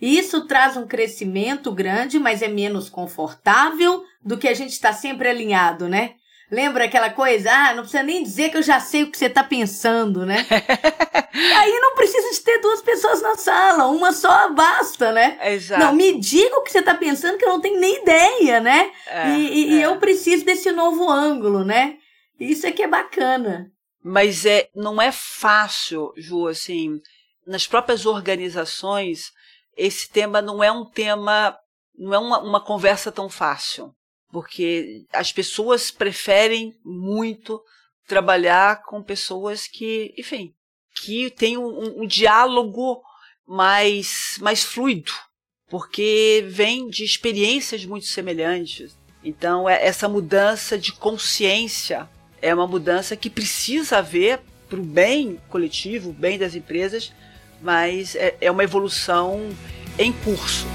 [0.00, 4.92] E isso traz um crescimento grande, mas é menos confortável do que a gente está
[4.92, 6.14] sempre alinhado, né?
[6.50, 7.50] Lembra aquela coisa?
[7.50, 10.44] Ah, não precisa nem dizer que eu já sei o que você está pensando, né?
[11.32, 15.38] Aí não precisa de ter duas pessoas na sala, uma só basta, né?
[15.54, 15.82] Exato.
[15.82, 18.90] Não, me diga o que você está pensando que eu não tenho nem ideia, né?
[19.06, 19.76] É, e, e, é.
[19.76, 21.96] e eu preciso desse novo ângulo, né?
[22.38, 23.70] Isso é que é bacana.
[24.02, 27.00] Mas é, não é fácil, Ju, assim,
[27.46, 29.32] nas próprias organizações,
[29.76, 31.56] esse tema não é um tema,
[31.96, 33.94] não é uma, uma conversa tão fácil
[34.32, 37.62] porque as pessoas preferem muito
[38.08, 40.54] trabalhar com pessoas que, enfim,
[41.02, 43.02] que têm um, um, diálogo
[43.46, 45.12] mais, mais fluido,
[45.68, 48.98] porque vem de experiências muito semelhantes.
[49.22, 52.08] Então, é, essa mudança de consciência
[52.42, 57.12] é uma mudança que precisa haver para o bem coletivo, o bem das empresas,
[57.62, 59.48] mas é, é uma evolução
[59.98, 60.66] em curso.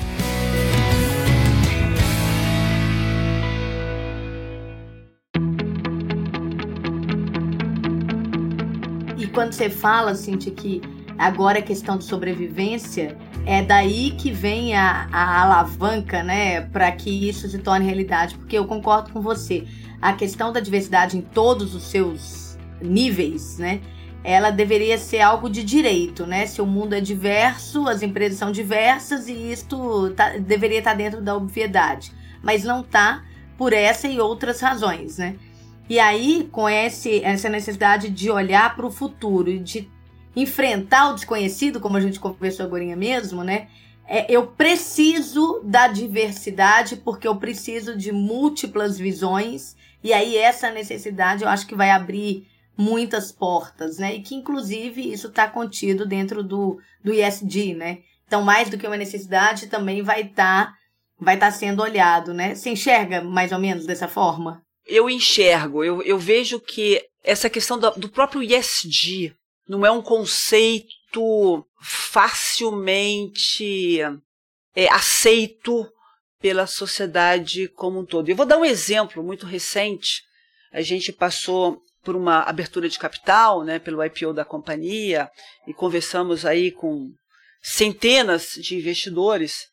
[9.38, 10.82] quando você fala, Cintia, que
[11.16, 17.30] agora a questão de sobrevivência, é daí que vem a, a alavanca, né, para que
[17.30, 18.36] isso se torne realidade.
[18.36, 19.64] Porque eu concordo com você.
[20.02, 23.82] A questão da diversidade em todos os seus níveis, né,
[24.24, 26.46] ela deveria ser algo de direito, né?
[26.46, 31.22] Se o mundo é diverso, as empresas são diversas e isto tá, deveria estar dentro
[31.22, 32.12] da obviedade.
[32.44, 33.24] Mas não está
[33.58, 35.38] por essa e outras razões, né?
[35.90, 39.90] E aí, com esse, essa necessidade de olhar para o futuro e de
[40.36, 43.68] enfrentar o desconhecido, como a gente conversou agora mesmo, né?
[44.06, 51.44] É, eu preciso da diversidade porque eu preciso de múltiplas visões e aí essa necessidade
[51.44, 54.16] eu acho que vai abrir muitas portas, né?
[54.16, 58.00] E que inclusive isso está contido dentro do, do ISD, né?
[58.26, 60.74] Então mais do que uma necessidade também vai estar tá,
[61.20, 62.56] vai tá sendo olhado, né?
[62.56, 64.62] Você enxerga mais ou menos dessa forma?
[64.88, 69.36] eu enxergo, eu, eu vejo que essa questão do, do próprio ESG
[69.68, 73.20] não é um conceito facilmente
[74.74, 75.86] é, aceito
[76.40, 78.30] pela sociedade como um todo.
[78.30, 80.24] Eu vou dar um exemplo muito recente.
[80.72, 85.30] A gente passou por uma abertura de capital, né, pelo IPO da companhia,
[85.68, 87.12] e conversamos aí com
[87.62, 89.68] centenas de investidores.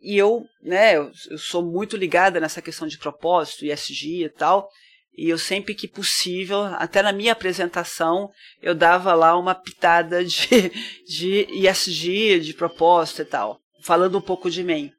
[0.00, 4.68] E eu, né, eu, sou muito ligada nessa questão de propósito, ESG e tal.
[5.16, 8.30] E eu sempre que possível, até na minha apresentação,
[8.62, 10.46] eu dava lá uma pitada de,
[11.08, 14.92] de ESG, de propósito e tal, falando um pouco de mim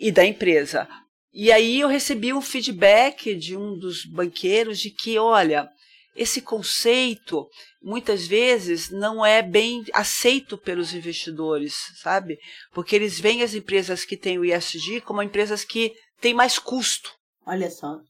[0.00, 0.88] e da empresa.
[1.32, 5.68] E aí eu recebi um feedback de um dos banqueiros de que, olha,
[6.16, 7.46] esse conceito
[7.80, 12.38] muitas vezes não é bem aceito pelos investidores, sabe?
[12.72, 17.12] Porque eles veem as empresas que têm o ESG como empresas que têm mais custo.
[17.46, 18.00] Olha só.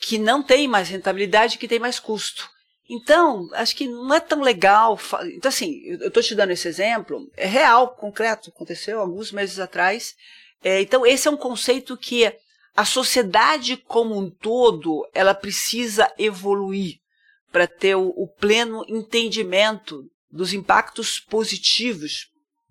[0.00, 2.48] Que não têm mais rentabilidade, que têm mais custo.
[2.88, 4.98] Então, acho que não é tão legal.
[5.34, 10.14] Então, assim, eu estou te dando esse exemplo, é real, concreto, aconteceu alguns meses atrás.
[10.62, 12.32] É, então, esse é um conceito que
[12.76, 16.96] a sociedade como um todo ela precisa evoluir
[17.50, 22.28] para ter o, o pleno entendimento dos impactos positivos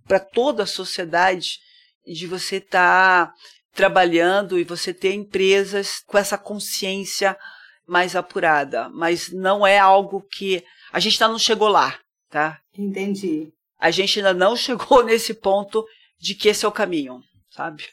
[0.08, 1.60] para toda a sociedade
[2.06, 3.34] de você estar tá
[3.74, 7.38] trabalhando e você ter empresas com essa consciência
[7.86, 11.98] mais apurada, mas não é algo que a gente ainda não chegou lá,
[12.30, 12.60] tá?
[12.78, 13.52] Entendi.
[13.80, 15.86] A gente ainda não chegou nesse ponto
[16.20, 17.22] de que esse é o caminho,
[17.58, 17.84] sabe?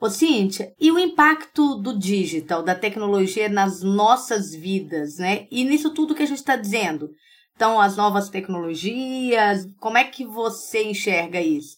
[0.00, 5.48] Ô, Cíntia, e o impacto do digital, da tecnologia nas nossas vidas, né?
[5.50, 7.10] E nisso tudo que a gente está dizendo.
[7.56, 11.76] Então, as novas tecnologias, como é que você enxerga isso?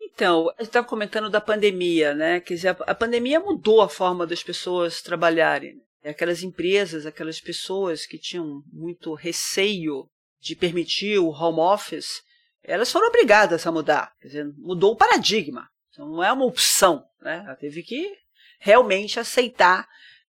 [0.00, 2.40] Então, gente estava comentando da pandemia, né?
[2.40, 5.74] Quer dizer, a pandemia mudou a forma das pessoas trabalharem.
[6.04, 10.06] Aquelas empresas, aquelas pessoas que tinham muito receio
[10.40, 12.22] de permitir o home office,
[12.64, 14.12] elas foram obrigadas a mudar.
[14.20, 15.68] Quer dizer, mudou o paradigma.
[15.92, 17.42] Então não é uma opção, né?
[17.44, 18.16] Ela teve que
[18.58, 19.86] realmente aceitar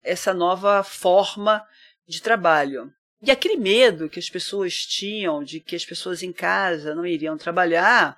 [0.03, 1.65] essa nova forma
[2.07, 2.93] de trabalho.
[3.21, 7.37] E aquele medo que as pessoas tinham de que as pessoas em casa não iriam
[7.37, 8.17] trabalhar,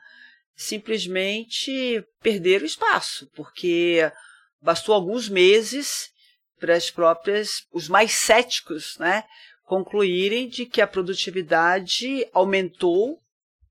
[0.55, 4.11] simplesmente perderam espaço, porque
[4.59, 6.11] bastou alguns meses
[6.59, 9.23] para as próprias, os mais céticos, né,
[9.63, 13.21] concluírem de que a produtividade aumentou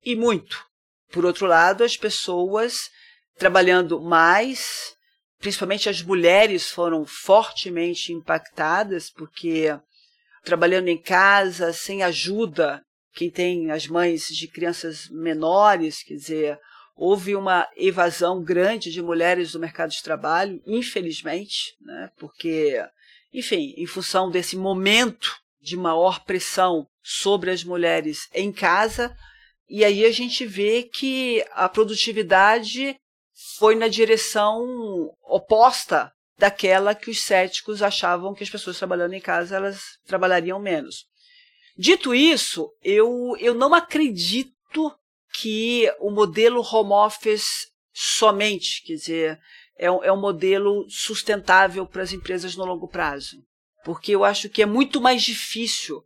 [0.04, 0.64] e muito.
[1.10, 2.90] Por outro lado, as pessoas
[3.36, 4.94] trabalhando mais,
[5.38, 9.78] principalmente as mulheres foram fortemente impactadas, porque
[10.42, 16.58] trabalhando em casa, sem ajuda, quem tem as mães de crianças menores, quer dizer,
[16.94, 22.82] houve uma evasão grande de mulheres do mercado de trabalho, infelizmente, né, porque,
[23.32, 29.14] enfim, em função desse momento de maior pressão sobre as mulheres em casa,
[29.68, 32.96] e aí a gente vê que a produtividade
[33.58, 34.64] foi na direção
[35.24, 41.06] oposta daquela que os céticos achavam que as pessoas trabalhando em casa elas trabalhariam menos.
[41.76, 44.52] Dito isso, eu, eu não acredito
[45.34, 49.40] que o modelo home office somente, quer dizer,
[49.78, 53.36] é um, é um modelo sustentável para as empresas no longo prazo.
[53.84, 56.02] Porque eu acho que é muito mais difícil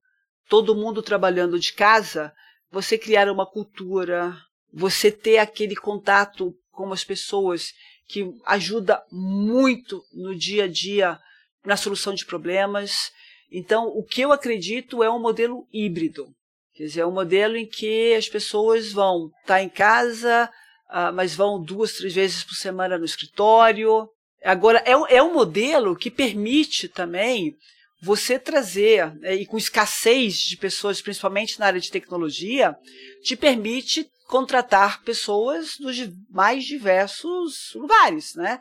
[0.48, 2.32] todo mundo trabalhando de casa,
[2.70, 4.36] você criar uma cultura,
[4.72, 7.75] você ter aquele contato com as pessoas
[8.09, 11.19] que ajuda muito no dia a dia
[11.64, 13.12] na solução de problemas.
[13.53, 16.27] Então, o que eu acredito é um modelo híbrido.
[16.75, 20.51] Quer dizer, é um modelo em que as pessoas vão estar tá em casa,
[20.88, 24.09] uh, mas vão duas, três vezes por semana no escritório.
[24.43, 27.55] Agora, é, é um modelo que permite também
[28.03, 32.75] você trazer, né, e com escassez de pessoas, principalmente na área de tecnologia,
[33.23, 35.97] te permite contratar pessoas dos
[36.31, 38.61] mais diversos lugares, né?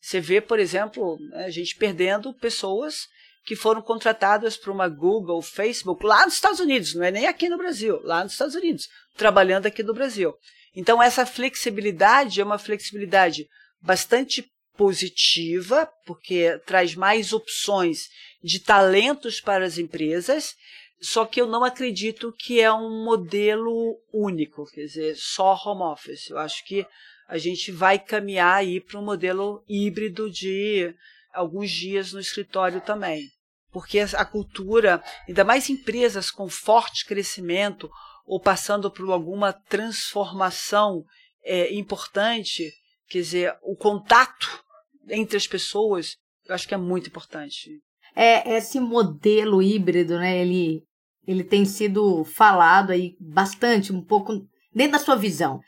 [0.00, 3.08] Você vê, por exemplo, né, a gente perdendo pessoas
[3.44, 7.48] que foram contratadas por uma Google, Facebook, lá nos Estados Unidos, não é nem aqui
[7.48, 10.34] no Brasil, lá nos Estados Unidos, trabalhando aqui no Brasil.
[10.76, 13.48] Então, essa flexibilidade é uma flexibilidade
[13.80, 18.08] bastante positiva, porque traz mais opções
[18.44, 20.54] de talentos para as empresas,
[21.00, 26.30] só que eu não acredito que é um modelo único, quer dizer, só home office.
[26.30, 26.86] Eu acho que
[27.28, 30.94] a gente vai caminhar aí para um modelo híbrido de
[31.32, 33.28] alguns dias no escritório também.
[33.70, 37.88] Porque a cultura, ainda mais empresas com forte crescimento
[38.26, 41.04] ou passando por alguma transformação
[41.44, 42.72] é, importante,
[43.08, 44.64] quer dizer, o contato
[45.08, 47.80] entre as pessoas, eu acho que é muito importante.
[48.20, 50.38] É, esse modelo híbrido, né?
[50.38, 50.82] Ele
[51.24, 54.32] ele tem sido falado aí bastante, um pouco
[54.74, 55.60] dentro da sua visão.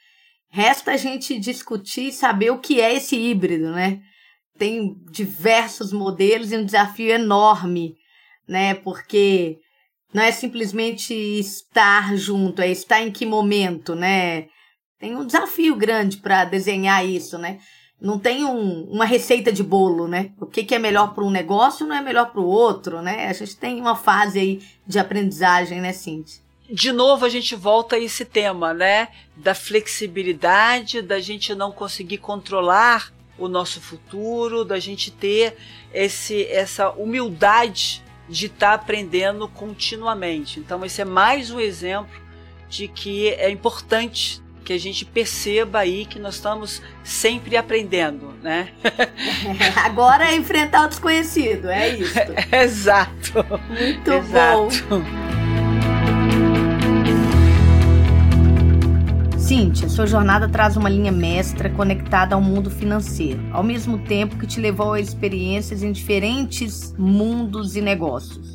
[0.48, 4.00] Resta a gente discutir e saber o que é esse híbrido, né?
[4.58, 7.94] Tem diversos modelos e um desafio enorme,
[8.48, 8.74] né?
[8.74, 9.58] Porque
[10.14, 14.46] não é simplesmente estar junto, é estar em que momento, né?
[14.98, 17.58] Tem um desafio grande para desenhar isso, né?
[18.00, 20.30] Não tem um, uma receita de bolo, né?
[20.40, 23.28] O que, que é melhor para um negócio não é melhor para o outro, né?
[23.28, 26.40] A gente tem uma fase aí de aprendizagem, né, Cintia?
[26.70, 29.08] De novo a gente volta a esse tema, né?
[29.36, 35.56] Da flexibilidade, da gente não conseguir controlar o nosso futuro, da gente ter
[35.92, 40.60] esse, essa humildade de estar tá aprendendo continuamente.
[40.60, 42.20] Então, esse é mais um exemplo
[42.68, 48.68] de que é importante que a gente perceba aí que nós estamos sempre aprendendo, né?
[49.84, 52.14] Agora é enfrentar o desconhecido, é isso.
[52.54, 53.44] Exato.
[53.68, 54.68] Muito Exato.
[54.88, 55.02] bom.
[59.36, 64.46] Cíntia, sua jornada traz uma linha mestra conectada ao mundo financeiro, ao mesmo tempo que
[64.46, 68.54] te levou a experiências em diferentes mundos e negócios,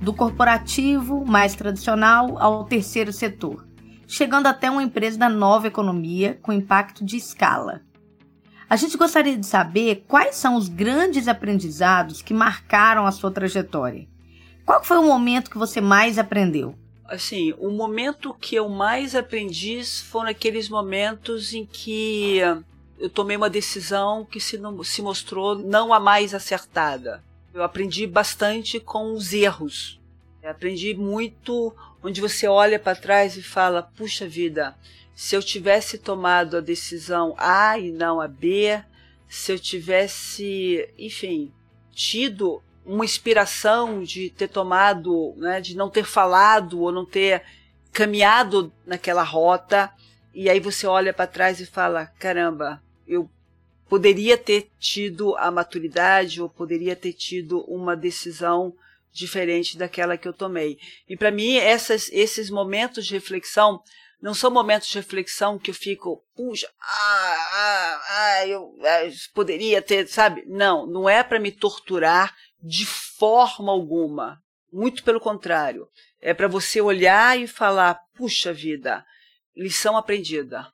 [0.00, 3.66] do corporativo mais tradicional ao terceiro setor
[4.06, 7.82] chegando até uma empresa da nova economia com impacto de escala.
[8.68, 14.08] A gente gostaria de saber quais são os grandes aprendizados que marcaram a sua trajetória.
[14.64, 16.74] Qual foi o momento que você mais aprendeu?
[17.04, 22.40] Assim, o momento que eu mais aprendi foram aqueles momentos em que
[22.98, 27.22] eu tomei uma decisão que se, não, se mostrou não a mais acertada.
[27.54, 30.00] Eu aprendi bastante com os erros.
[30.42, 34.76] Eu aprendi muito onde você olha para trás e fala: puxa vida,
[35.14, 38.82] se eu tivesse tomado a decisão A e não a B,
[39.28, 41.52] se eu tivesse, enfim,
[41.92, 47.42] tido uma inspiração de ter tomado, né, de não ter falado ou não ter
[47.92, 49.90] caminhado naquela rota,
[50.34, 53.28] e aí você olha para trás e fala: caramba, eu
[53.88, 58.74] poderia ter tido a maturidade ou poderia ter tido uma decisão
[59.16, 60.78] diferente daquela que eu tomei.
[61.08, 63.82] E para mim, essas, esses momentos de reflexão
[64.20, 69.82] não são momentos de reflexão que eu fico, puxa, ah, ah, ah eu, eu poderia
[69.82, 70.44] ter, sabe?
[70.46, 74.40] Não, não é para me torturar de forma alguma.
[74.72, 75.88] Muito pelo contrário.
[76.20, 79.04] É para você olhar e falar, puxa vida,
[79.54, 80.66] lição aprendida.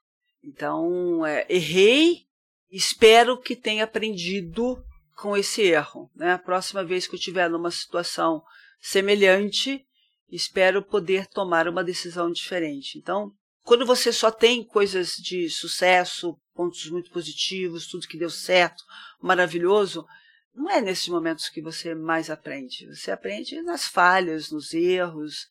[0.42, 2.26] Então, é, errei
[2.72, 4.82] espero que tenha aprendido
[5.14, 6.10] com esse erro.
[6.14, 6.32] Né?
[6.32, 8.42] A próxima vez que eu estiver numa situação
[8.80, 9.86] semelhante,
[10.30, 12.98] espero poder tomar uma decisão diferente.
[12.98, 13.32] Então,
[13.62, 18.82] quando você só tem coisas de sucesso, pontos muito positivos, tudo que deu certo,
[19.20, 20.06] maravilhoso,
[20.54, 22.86] não é nesses momentos que você mais aprende.
[22.86, 25.46] Você aprende nas falhas, nos erros,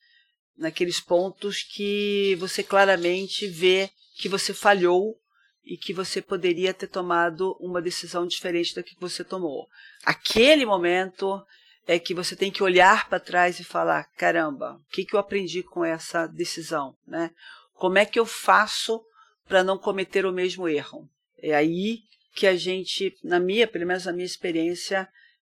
[0.57, 5.19] naqueles pontos que você claramente vê que você falhou
[5.63, 9.67] e que você poderia ter tomado uma decisão diferente da que você tomou.
[10.03, 11.41] Aquele momento
[11.87, 15.19] é que você tem que olhar para trás e falar: caramba, o que, que eu
[15.19, 16.95] aprendi com essa decisão?
[17.05, 17.31] Né?
[17.73, 19.03] Como é que eu faço
[19.47, 21.09] para não cometer o mesmo erro?
[21.37, 21.99] É aí
[22.35, 25.07] que a gente, na minha, pelo menos na minha experiência,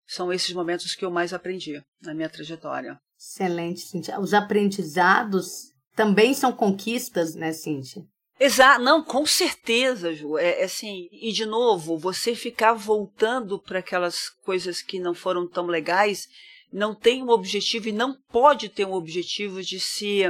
[0.07, 2.99] são esses momentos que eu mais aprendi na minha trajetória.
[3.19, 4.21] Excelente, Cíntia.
[4.21, 8.03] Os aprendizados também são conquistas, né, Cíntia?
[8.41, 10.39] Exato, não, com certeza, Ju.
[10.39, 15.47] É, é assim, e de novo, você ficar voltando para aquelas coisas que não foram
[15.47, 16.29] tão legais,
[16.73, 20.23] não tem um objetivo e não pode ter um objetivo de se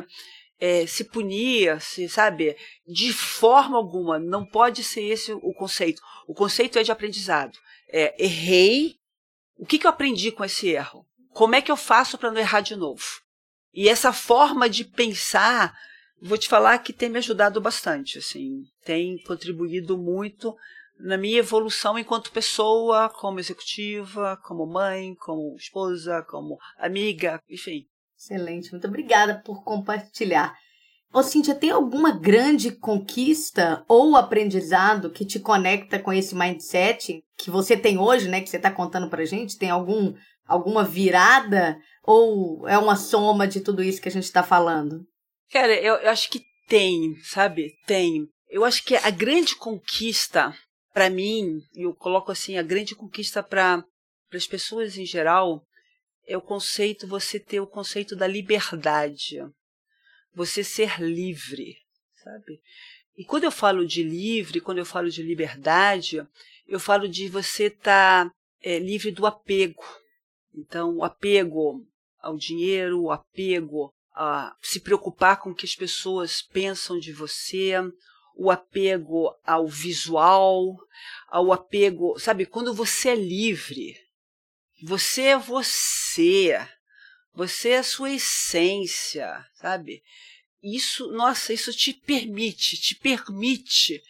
[0.60, 2.56] é, se punir, se, sabe?
[2.86, 6.02] De forma alguma, não pode ser esse o conceito.
[6.26, 7.56] O conceito é de aprendizado.
[7.88, 8.96] É, errei,
[9.56, 11.06] o que, que eu aprendi com esse erro?
[11.32, 13.04] Como é que eu faço para não errar de novo?
[13.72, 15.76] E essa forma de pensar
[16.20, 20.54] vou te falar que tem me ajudado bastante, assim, tem contribuído muito
[20.98, 27.86] na minha evolução enquanto pessoa, como executiva, como mãe, como esposa, como amiga, enfim.
[28.18, 30.56] Excelente, muito obrigada por compartilhar.
[31.12, 37.50] Ô, Cíntia, tem alguma grande conquista ou aprendizado que te conecta com esse mindset que
[37.50, 38.42] você tem hoje, né?
[38.42, 39.56] Que você está contando pra gente?
[39.56, 40.12] Tem algum,
[40.46, 45.06] alguma virada ou é uma soma de tudo isso que a gente está falando?
[45.50, 47.74] Cara, eu, eu acho que tem, sabe?
[47.86, 48.28] Tem.
[48.48, 50.56] Eu acho que a grande conquista
[50.92, 53.84] para mim, e eu coloco assim, a grande conquista para
[54.32, 55.62] as pessoas em geral,
[56.26, 59.38] é o conceito, você ter o conceito da liberdade.
[60.34, 61.76] Você ser livre,
[62.22, 62.60] sabe?
[63.16, 66.26] E quando eu falo de livre, quando eu falo de liberdade,
[66.66, 68.32] eu falo de você estar tá,
[68.62, 69.82] é, livre do apego.
[70.54, 71.86] Então, o apego
[72.20, 73.92] ao dinheiro, o apego
[74.60, 77.74] se preocupar com o que as pessoas pensam de você,
[78.36, 80.76] o apego ao visual,
[81.28, 83.96] ao apego, sabe, quando você é livre,
[84.82, 86.56] você é você,
[87.34, 90.02] você é a sua essência, sabe?
[90.62, 94.02] Isso, nossa, isso te permite, te permite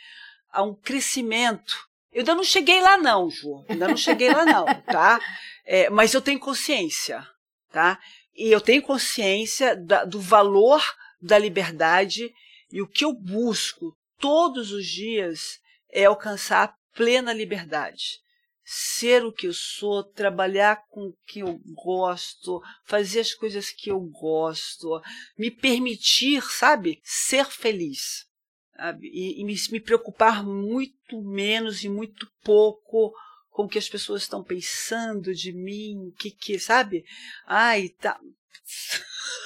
[0.50, 1.74] a um crescimento.
[2.12, 5.20] Eu ainda não cheguei lá não, Ju, ainda não cheguei lá não, tá?
[5.64, 7.26] É, mas eu tenho consciência,
[7.70, 7.98] tá?
[8.38, 10.80] E eu tenho consciência da, do valor
[11.20, 12.32] da liberdade
[12.70, 15.58] e o que eu busco todos os dias
[15.90, 18.20] é alcançar plena liberdade.
[18.64, 23.90] Ser o que eu sou, trabalhar com o que eu gosto, fazer as coisas que
[23.90, 25.00] eu gosto,
[25.36, 28.24] me permitir, sabe, ser feliz.
[28.76, 29.08] Sabe?
[29.08, 33.12] E, e me, me preocupar muito menos e muito pouco
[33.58, 37.04] com o que as pessoas estão pensando de mim, que que, sabe?
[37.44, 38.16] Ai, tá.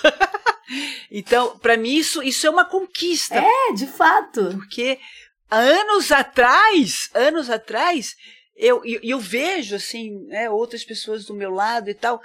[1.10, 3.36] então, para mim isso isso é uma conquista.
[3.36, 4.50] É, de fato.
[4.50, 5.00] Porque
[5.50, 8.14] anos atrás, anos atrás,
[8.54, 12.20] eu, eu, eu vejo assim, né, outras pessoas do meu lado e tal,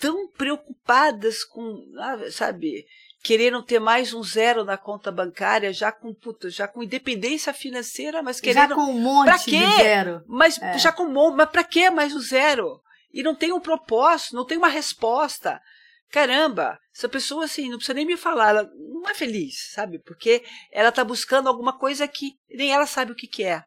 [0.00, 2.84] tão preocupadas com, ah, sabe,
[3.22, 8.22] querendo ter mais um zero na conta bancária, já com puta, já com independência financeira,
[8.22, 8.68] mas querendo.
[8.70, 9.50] Já com um monte pra quê?
[9.50, 10.24] de zero.
[10.26, 10.78] Mas é.
[10.78, 12.80] já com um monte, mas para que mais um zero?
[13.12, 15.60] E não tem um propósito, não tem uma resposta.
[16.10, 18.70] Caramba, essa pessoa assim, não precisa nem me falar, ela
[19.02, 19.98] não é feliz, sabe?
[19.98, 20.42] Porque
[20.72, 23.62] ela está buscando alguma coisa que nem ela sabe o que, que é.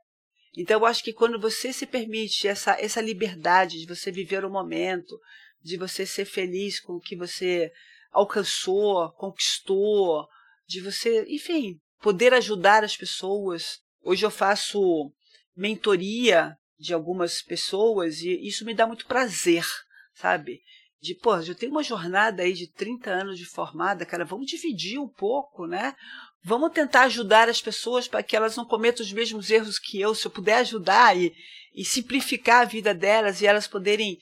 [0.57, 4.49] Então eu acho que quando você se permite essa, essa liberdade de você viver o
[4.49, 5.19] momento,
[5.63, 7.71] de você ser feliz com o que você
[8.11, 10.27] alcançou, conquistou,
[10.67, 13.79] de você, enfim, poder ajudar as pessoas.
[14.03, 15.11] Hoje eu faço
[15.55, 19.65] mentoria de algumas pessoas e isso me dá muito prazer,
[20.13, 20.61] sabe?
[20.99, 24.99] De, pô, eu tenho uma jornada aí de 30 anos de formada, cara, vamos dividir
[24.99, 25.95] um pouco, né?
[26.43, 30.15] Vamos tentar ajudar as pessoas para que elas não cometam os mesmos erros que eu,
[30.15, 31.33] se eu puder ajudar e,
[31.73, 34.19] e simplificar a vida delas e elas poderem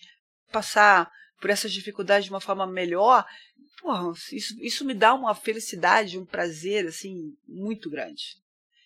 [0.52, 1.10] passar
[1.40, 3.26] por essas dificuldades de uma forma melhor,
[3.82, 8.38] porra, isso, isso me dá uma felicidade, um prazer, assim, muito grande.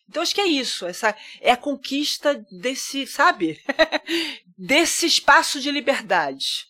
[0.08, 3.60] Então acho que é isso, essa é a conquista desse, sabe?
[4.58, 6.66] desse espaço de liberdade.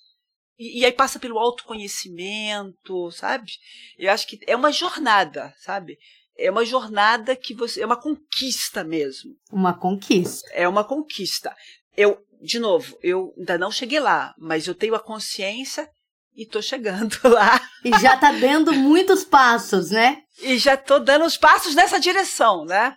[0.57, 3.53] E, e, aí passa pelo autoconhecimento, sabe?
[3.97, 5.97] Eu acho que é uma jornada, sabe?
[6.37, 7.81] é uma jornada que você.
[7.81, 9.35] É uma conquista mesmo.
[9.51, 10.49] Uma conquista.
[10.51, 11.55] É uma conquista.
[11.95, 15.89] Eu, de novo, eu ainda não cheguei lá, mas eu tenho a consciência
[16.35, 17.61] e tô chegando lá.
[17.83, 20.21] E já tá dando muitos passos, né?
[20.41, 22.95] E já tô dando os passos nessa direção, né?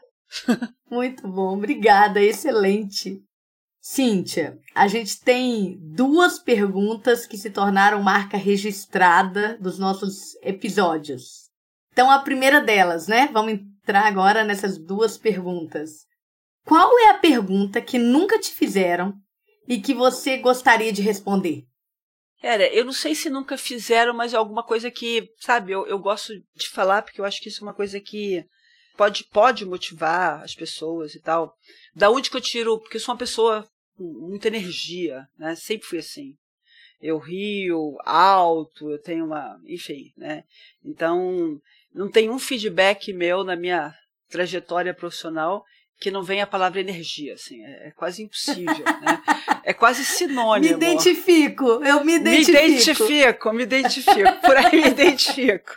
[0.90, 3.20] Muito bom, obrigada, excelente.
[3.80, 11.46] Cíntia, a gente tem duas perguntas que se tornaram marca registrada dos nossos episódios.
[11.92, 13.28] Então, a primeira delas, né?
[13.32, 16.04] Vamos entrar agora nessas duas perguntas.
[16.64, 19.14] Qual é a pergunta que nunca te fizeram
[19.68, 21.62] e que você gostaria de responder?
[22.42, 25.98] Era, eu não sei se nunca fizeram, mas é alguma coisa que, sabe, eu, eu
[25.98, 28.44] gosto de falar, porque eu acho que isso é uma coisa que
[28.96, 31.54] pode, pode motivar as pessoas e tal.
[31.94, 33.66] Da onde que eu tiro, porque eu sou uma pessoa
[33.96, 35.54] com muita energia, né?
[35.54, 36.34] Sempre fui assim.
[37.00, 40.44] Eu rio alto, eu tenho uma, enfim, né?
[40.84, 41.60] Então,
[41.92, 43.94] não tem um feedback meu na minha
[44.28, 45.64] trajetória profissional
[45.98, 49.22] que não venha a palavra energia, assim, é, é quase impossível, né?
[49.64, 50.78] É quase sinônimo.
[50.78, 52.52] Me identifico, eu me identifico.
[52.52, 55.76] Me identifico, me identifico, por aí me identifico.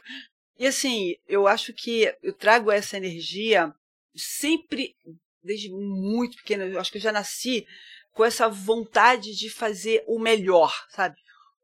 [0.57, 3.73] E assim, eu acho que eu trago essa energia
[4.13, 4.95] sempre,
[5.41, 7.65] desde muito pequena, eu acho que eu já nasci
[8.11, 11.15] com essa vontade de fazer o melhor, sabe?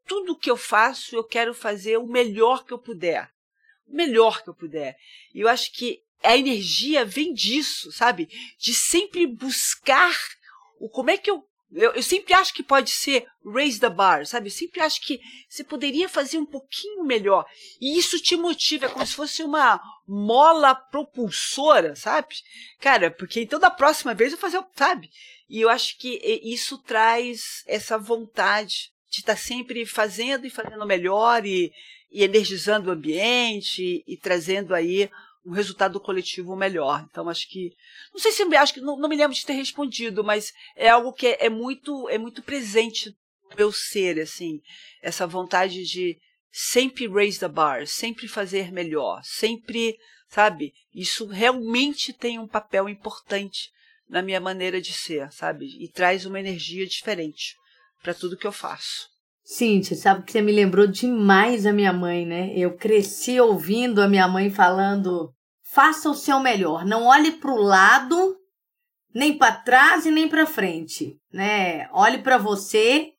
[0.07, 3.29] Tudo que eu faço, eu quero fazer o melhor que eu puder.
[3.85, 4.95] O melhor que eu puder.
[5.33, 8.27] E eu acho que a energia vem disso, sabe?
[8.57, 10.15] De sempre buscar
[10.79, 11.43] o como é que eu
[11.75, 14.47] eu, eu, sempre acho que pode ser raise the bar, sabe?
[14.47, 15.19] Eu sempre acho que
[15.49, 17.45] você poderia fazer um pouquinho melhor.
[17.81, 22.35] E isso te motiva, é como se fosse uma mola propulsora, sabe?
[22.79, 25.09] Cara, porque então da próxima vez eu fazer, sabe?
[25.49, 30.85] E eu acho que isso traz essa vontade de estar tá sempre fazendo e fazendo
[30.85, 31.73] melhor e,
[32.11, 35.09] e energizando o ambiente e, e trazendo aí
[35.45, 37.05] um resultado coletivo melhor.
[37.09, 37.71] Então acho que
[38.13, 41.13] não sei se acho que não, não, me lembro de ter respondido, mas é algo
[41.13, 43.15] que é, é muito é muito presente
[43.49, 44.59] no meu ser assim,
[45.01, 46.17] essa vontade de
[46.51, 49.97] sempre raise the bar, sempre fazer melhor, sempre,
[50.29, 50.73] sabe?
[50.93, 53.69] Isso realmente tem um papel importante
[54.07, 55.65] na minha maneira de ser, sabe?
[55.83, 57.55] E traz uma energia diferente
[58.01, 59.09] para tudo que eu faço.
[59.47, 62.51] Cíntia, sabe que você me lembrou demais a minha mãe, né?
[62.55, 65.31] Eu cresci ouvindo a minha mãe falando:
[65.61, 68.35] faça o seu melhor, não olhe para o lado,
[69.13, 71.87] nem para trás e nem para frente, né?
[71.91, 73.11] Olhe para você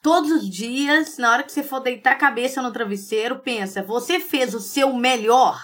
[0.00, 4.18] todos os dias, na hora que você for deitar a cabeça no travesseiro, pensa: você
[4.18, 5.60] fez o seu melhor.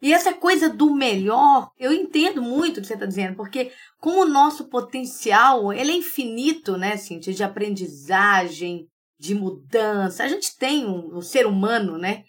[0.00, 4.22] E essa coisa do melhor, eu entendo muito o que você está dizendo, porque como
[4.22, 8.86] o nosso potencial ele é infinito, né, Cintia, de aprendizagem,
[9.18, 10.24] de mudança.
[10.24, 12.24] A gente tem um, o ser humano, né?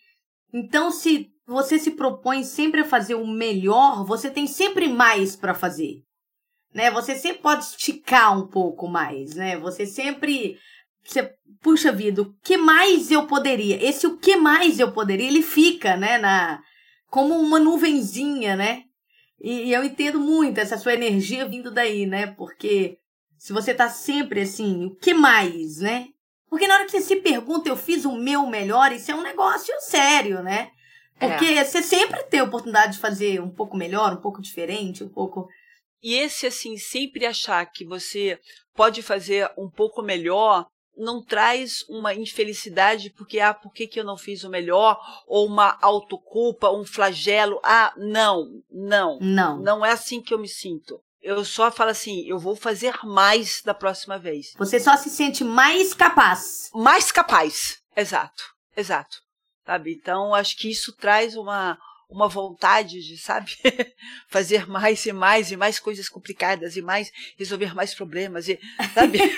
[0.53, 5.53] Então, se você se propõe sempre a fazer o melhor, você tem sempre mais para
[5.53, 6.03] fazer.
[6.73, 6.91] Né?
[6.91, 9.57] Você sempre pode esticar um pouco mais, né?
[9.57, 10.57] Você sempre
[11.03, 13.83] você puxa vida, o que mais eu poderia?
[13.83, 16.61] Esse o que mais eu poderia, ele fica, né, na
[17.09, 18.83] como uma nuvenzinha, né?
[19.41, 22.27] E, e eu entendo muito essa sua energia vindo daí, né?
[22.27, 22.97] Porque
[23.37, 26.09] se você tá sempre assim, o que mais, né?
[26.49, 29.21] Porque na hora que você se pergunta, eu fiz o meu melhor, isso é um
[29.21, 30.71] negócio sério, né?
[31.19, 31.63] Porque é.
[31.63, 35.47] você sempre tem a oportunidade de fazer um pouco melhor, um pouco diferente, um pouco.
[36.01, 38.39] E esse, assim, sempre achar que você
[38.73, 40.65] pode fazer um pouco melhor
[40.99, 44.99] não traz uma infelicidade porque, ah, por que, que eu não fiz o melhor?
[45.25, 47.59] Ou uma autoculpa, um flagelo.
[47.63, 49.17] Ah, não, não.
[49.21, 49.59] Não.
[49.59, 51.01] Não é assim que eu me sinto.
[51.21, 54.53] Eu só falo assim, eu vou fazer mais da próxima vez.
[54.57, 56.69] Você só se sente mais capaz.
[56.73, 58.43] Mais capaz, exato,
[58.75, 59.17] exato.
[59.65, 59.93] Sabe?
[59.93, 61.77] Então, acho que isso traz uma,
[62.09, 63.55] uma vontade de, sabe,
[64.27, 68.59] fazer mais e mais e mais coisas complicadas e mais resolver mais problemas e,
[68.95, 69.19] sabe?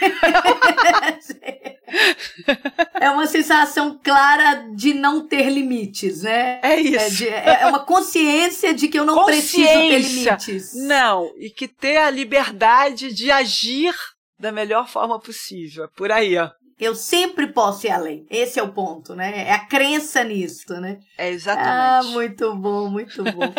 [2.99, 6.61] é uma sensação clara de não ter limites, né?
[6.63, 7.05] É isso.
[7.05, 10.73] É, de, é uma consciência de que eu não preciso ter limites.
[10.73, 13.93] Não, e que ter a liberdade de agir
[14.39, 15.89] da melhor forma possível.
[15.95, 16.49] Por aí, ó.
[16.81, 18.25] Eu sempre posso ir além.
[18.27, 19.47] Esse é o ponto, né?
[19.47, 20.99] É a crença nisso, né?
[21.15, 21.69] É exatamente.
[21.69, 23.53] Ah, muito bom, muito bom.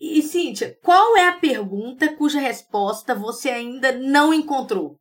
[0.00, 4.96] e, Cíntia, qual é a pergunta cuja resposta você ainda não encontrou?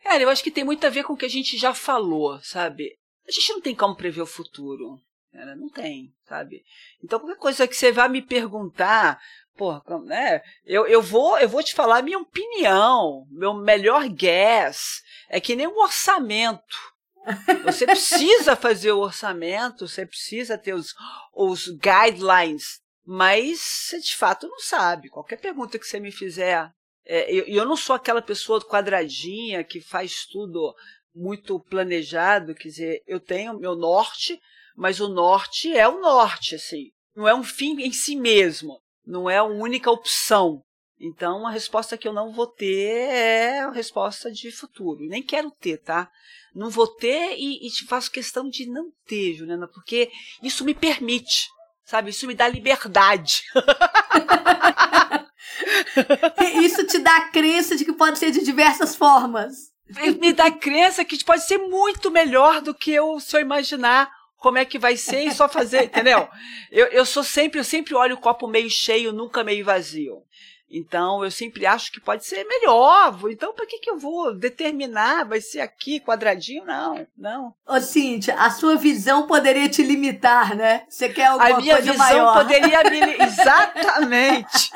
[0.00, 2.38] Cara, eu acho que tem muito a ver com o que a gente já falou,
[2.40, 2.96] sabe?
[3.26, 5.02] A gente não tem como prever o futuro.
[5.32, 6.62] Cara, não tem, sabe?
[7.02, 9.20] Então, qualquer coisa que você vá me perguntar,
[9.58, 10.40] porra, né?
[10.64, 15.02] Eu, eu, vou, eu vou te falar a minha opinião, meu melhor guess.
[15.28, 16.76] É que nem um orçamento.
[17.64, 20.94] Você precisa fazer o orçamento, você precisa ter os,
[21.34, 22.80] os guidelines
[23.10, 25.08] mas você de fato não sabe.
[25.08, 26.70] Qualquer pergunta que você me fizer,
[27.06, 30.74] é, eu, eu não sou aquela pessoa quadradinha que faz tudo
[31.14, 34.38] muito planejado, quer dizer, eu tenho meu norte,
[34.76, 38.78] mas o norte é o norte, assim, não é um fim em si mesmo,
[39.08, 40.62] não é a única opção.
[41.00, 45.08] Então, a resposta que eu não vou ter é a resposta de futuro.
[45.08, 46.10] Nem quero ter, tá?
[46.54, 50.10] Não vou ter e, e te faço questão de não ter, Juliana, porque
[50.42, 51.48] isso me permite,
[51.84, 52.10] sabe?
[52.10, 53.42] Isso me dá liberdade.
[56.62, 59.72] isso te dá a crença de que pode ser de diversas formas.
[60.20, 64.10] Me dá a crença que pode ser muito melhor do que eu, se eu imaginar
[64.38, 66.28] como é que vai ser e só fazer, entendeu?
[66.70, 70.22] Eu, eu sou sempre, eu sempre olho o copo meio cheio, nunca meio vazio.
[70.70, 73.18] Então, eu sempre acho que pode ser melhor.
[73.30, 75.24] Então, para que, que eu vou determinar?
[75.24, 76.64] Vai ser aqui, quadradinho?
[76.66, 77.54] Não, não.
[77.66, 80.84] Ô, Cíntia, a sua visão poderia te limitar, né?
[80.86, 82.36] Você quer alguma coisa maior.
[82.36, 83.16] A minha visão poderia me...
[83.24, 84.70] Exatamente.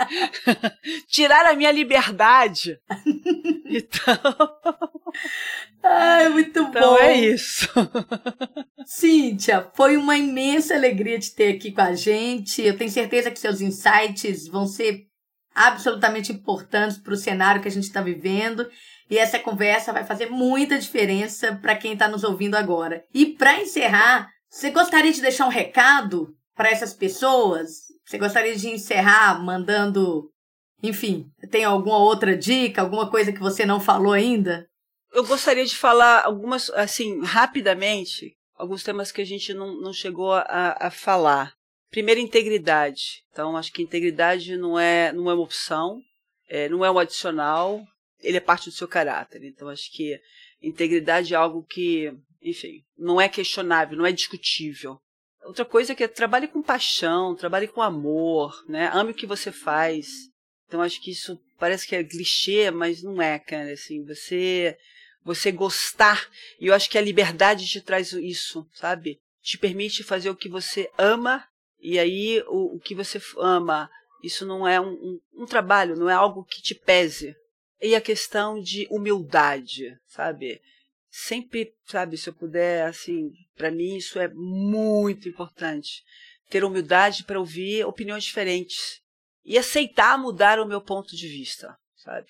[1.08, 2.80] Tirar a minha liberdade.
[3.74, 4.36] Então...
[5.82, 6.78] Ai, muito então bom.
[6.78, 7.68] Então é isso.
[8.86, 12.62] Cíntia, foi uma imensa alegria te ter aqui com a gente.
[12.62, 15.06] Eu tenho certeza que seus insights vão ser
[15.54, 18.68] absolutamente importantes para o cenário que a gente está vivendo.
[19.10, 23.04] E essa conversa vai fazer muita diferença para quem está nos ouvindo agora.
[23.12, 27.82] E para encerrar, você gostaria de deixar um recado para essas pessoas?
[28.06, 30.30] Você gostaria de encerrar mandando,
[30.82, 34.66] enfim, tem alguma outra dica, alguma coisa que você não falou ainda?
[35.12, 40.32] Eu gostaria de falar algumas, assim, rapidamente, alguns temas que a gente não, não chegou
[40.32, 41.52] a, a falar.
[41.90, 43.22] Primeiro, integridade.
[43.30, 46.00] Então, acho que integridade não é, não é uma opção,
[46.48, 47.82] é, não é um adicional,
[48.20, 49.44] ele é parte do seu caráter.
[49.44, 50.18] Então, acho que
[50.62, 52.10] integridade é algo que,
[52.40, 54.98] enfim, não é questionável, não é discutível.
[55.44, 58.88] Outra coisa é que é, trabalhe com paixão, trabalhe com amor, né?
[58.94, 60.08] Ame o que você faz.
[60.66, 63.72] Então, acho que isso parece que é clichê, mas não é, cara.
[63.72, 64.78] Assim, você,
[65.24, 66.28] você gostar.
[66.60, 69.20] E eu acho que a liberdade te traz isso, sabe?
[69.42, 71.44] Te permite fazer o que você ama
[71.82, 73.90] e aí, o, o que você ama,
[74.22, 77.34] isso não é um, um, um trabalho, não é algo que te pese.
[77.80, 80.62] E a questão de humildade, sabe?
[81.10, 86.04] Sempre, sabe, se eu puder, assim, para mim isso é muito importante.
[86.48, 89.02] Ter humildade para ouvir opiniões diferentes
[89.44, 92.28] e aceitar mudar o meu ponto de vista, sabe?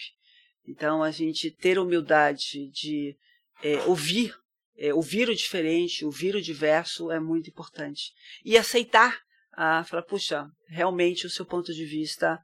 [0.66, 3.16] Então, a gente ter humildade de
[3.62, 4.34] é, ouvir,
[4.76, 8.12] é, ouvir o diferente, ouvir o diverso é muito importante.
[8.44, 9.20] E aceitar
[9.52, 12.38] a falar, puxa, realmente o seu ponto de vista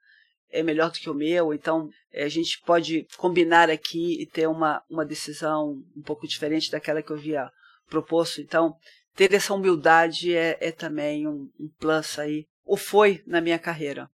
[0.51, 4.47] é melhor do que o meu, então é, a gente pode combinar aqui e ter
[4.47, 7.51] uma, uma decisão um pouco diferente daquela que eu havia
[7.89, 8.41] proposto.
[8.41, 8.75] Então,
[9.15, 14.11] ter essa humildade é, é também um, um plus aí, ou foi na minha carreira.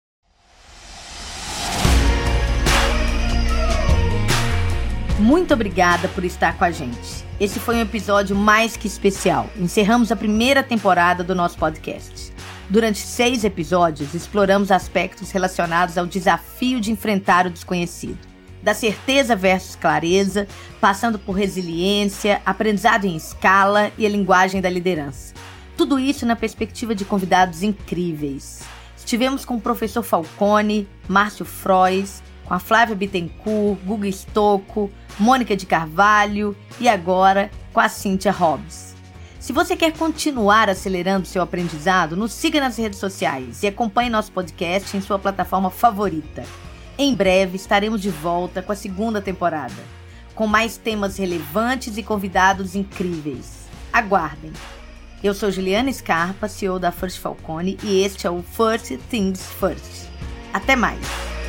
[5.23, 7.23] Muito obrigada por estar com a gente.
[7.39, 9.49] Esse foi um episódio mais que especial.
[9.55, 12.33] Encerramos a primeira temporada do nosso podcast.
[12.69, 18.17] Durante seis episódios, exploramos aspectos relacionados ao desafio de enfrentar o desconhecido.
[18.61, 20.45] Da certeza versus clareza,
[20.81, 25.33] passando por resiliência, aprendizado em escala e a linguagem da liderança.
[25.77, 28.59] Tudo isso na perspectiva de convidados incríveis.
[28.97, 35.65] Estivemos com o professor Falcone, Márcio Frois, com a Flávia Bittencourt, Guga Stocco, Mônica de
[35.65, 38.93] Carvalho e agora com a Cíntia Hobbs.
[39.39, 44.31] Se você quer continuar acelerando seu aprendizado, nos siga nas redes sociais e acompanhe nosso
[44.31, 46.45] podcast em sua plataforma favorita.
[46.97, 49.73] Em breve estaremos de volta com a segunda temporada,
[50.33, 53.67] com mais temas relevantes e convidados incríveis.
[53.91, 54.53] Aguardem!
[55.23, 60.09] Eu sou Juliana Scarpa, CEO da First Falcone, e este é o First Things First.
[60.53, 61.42] Até mais!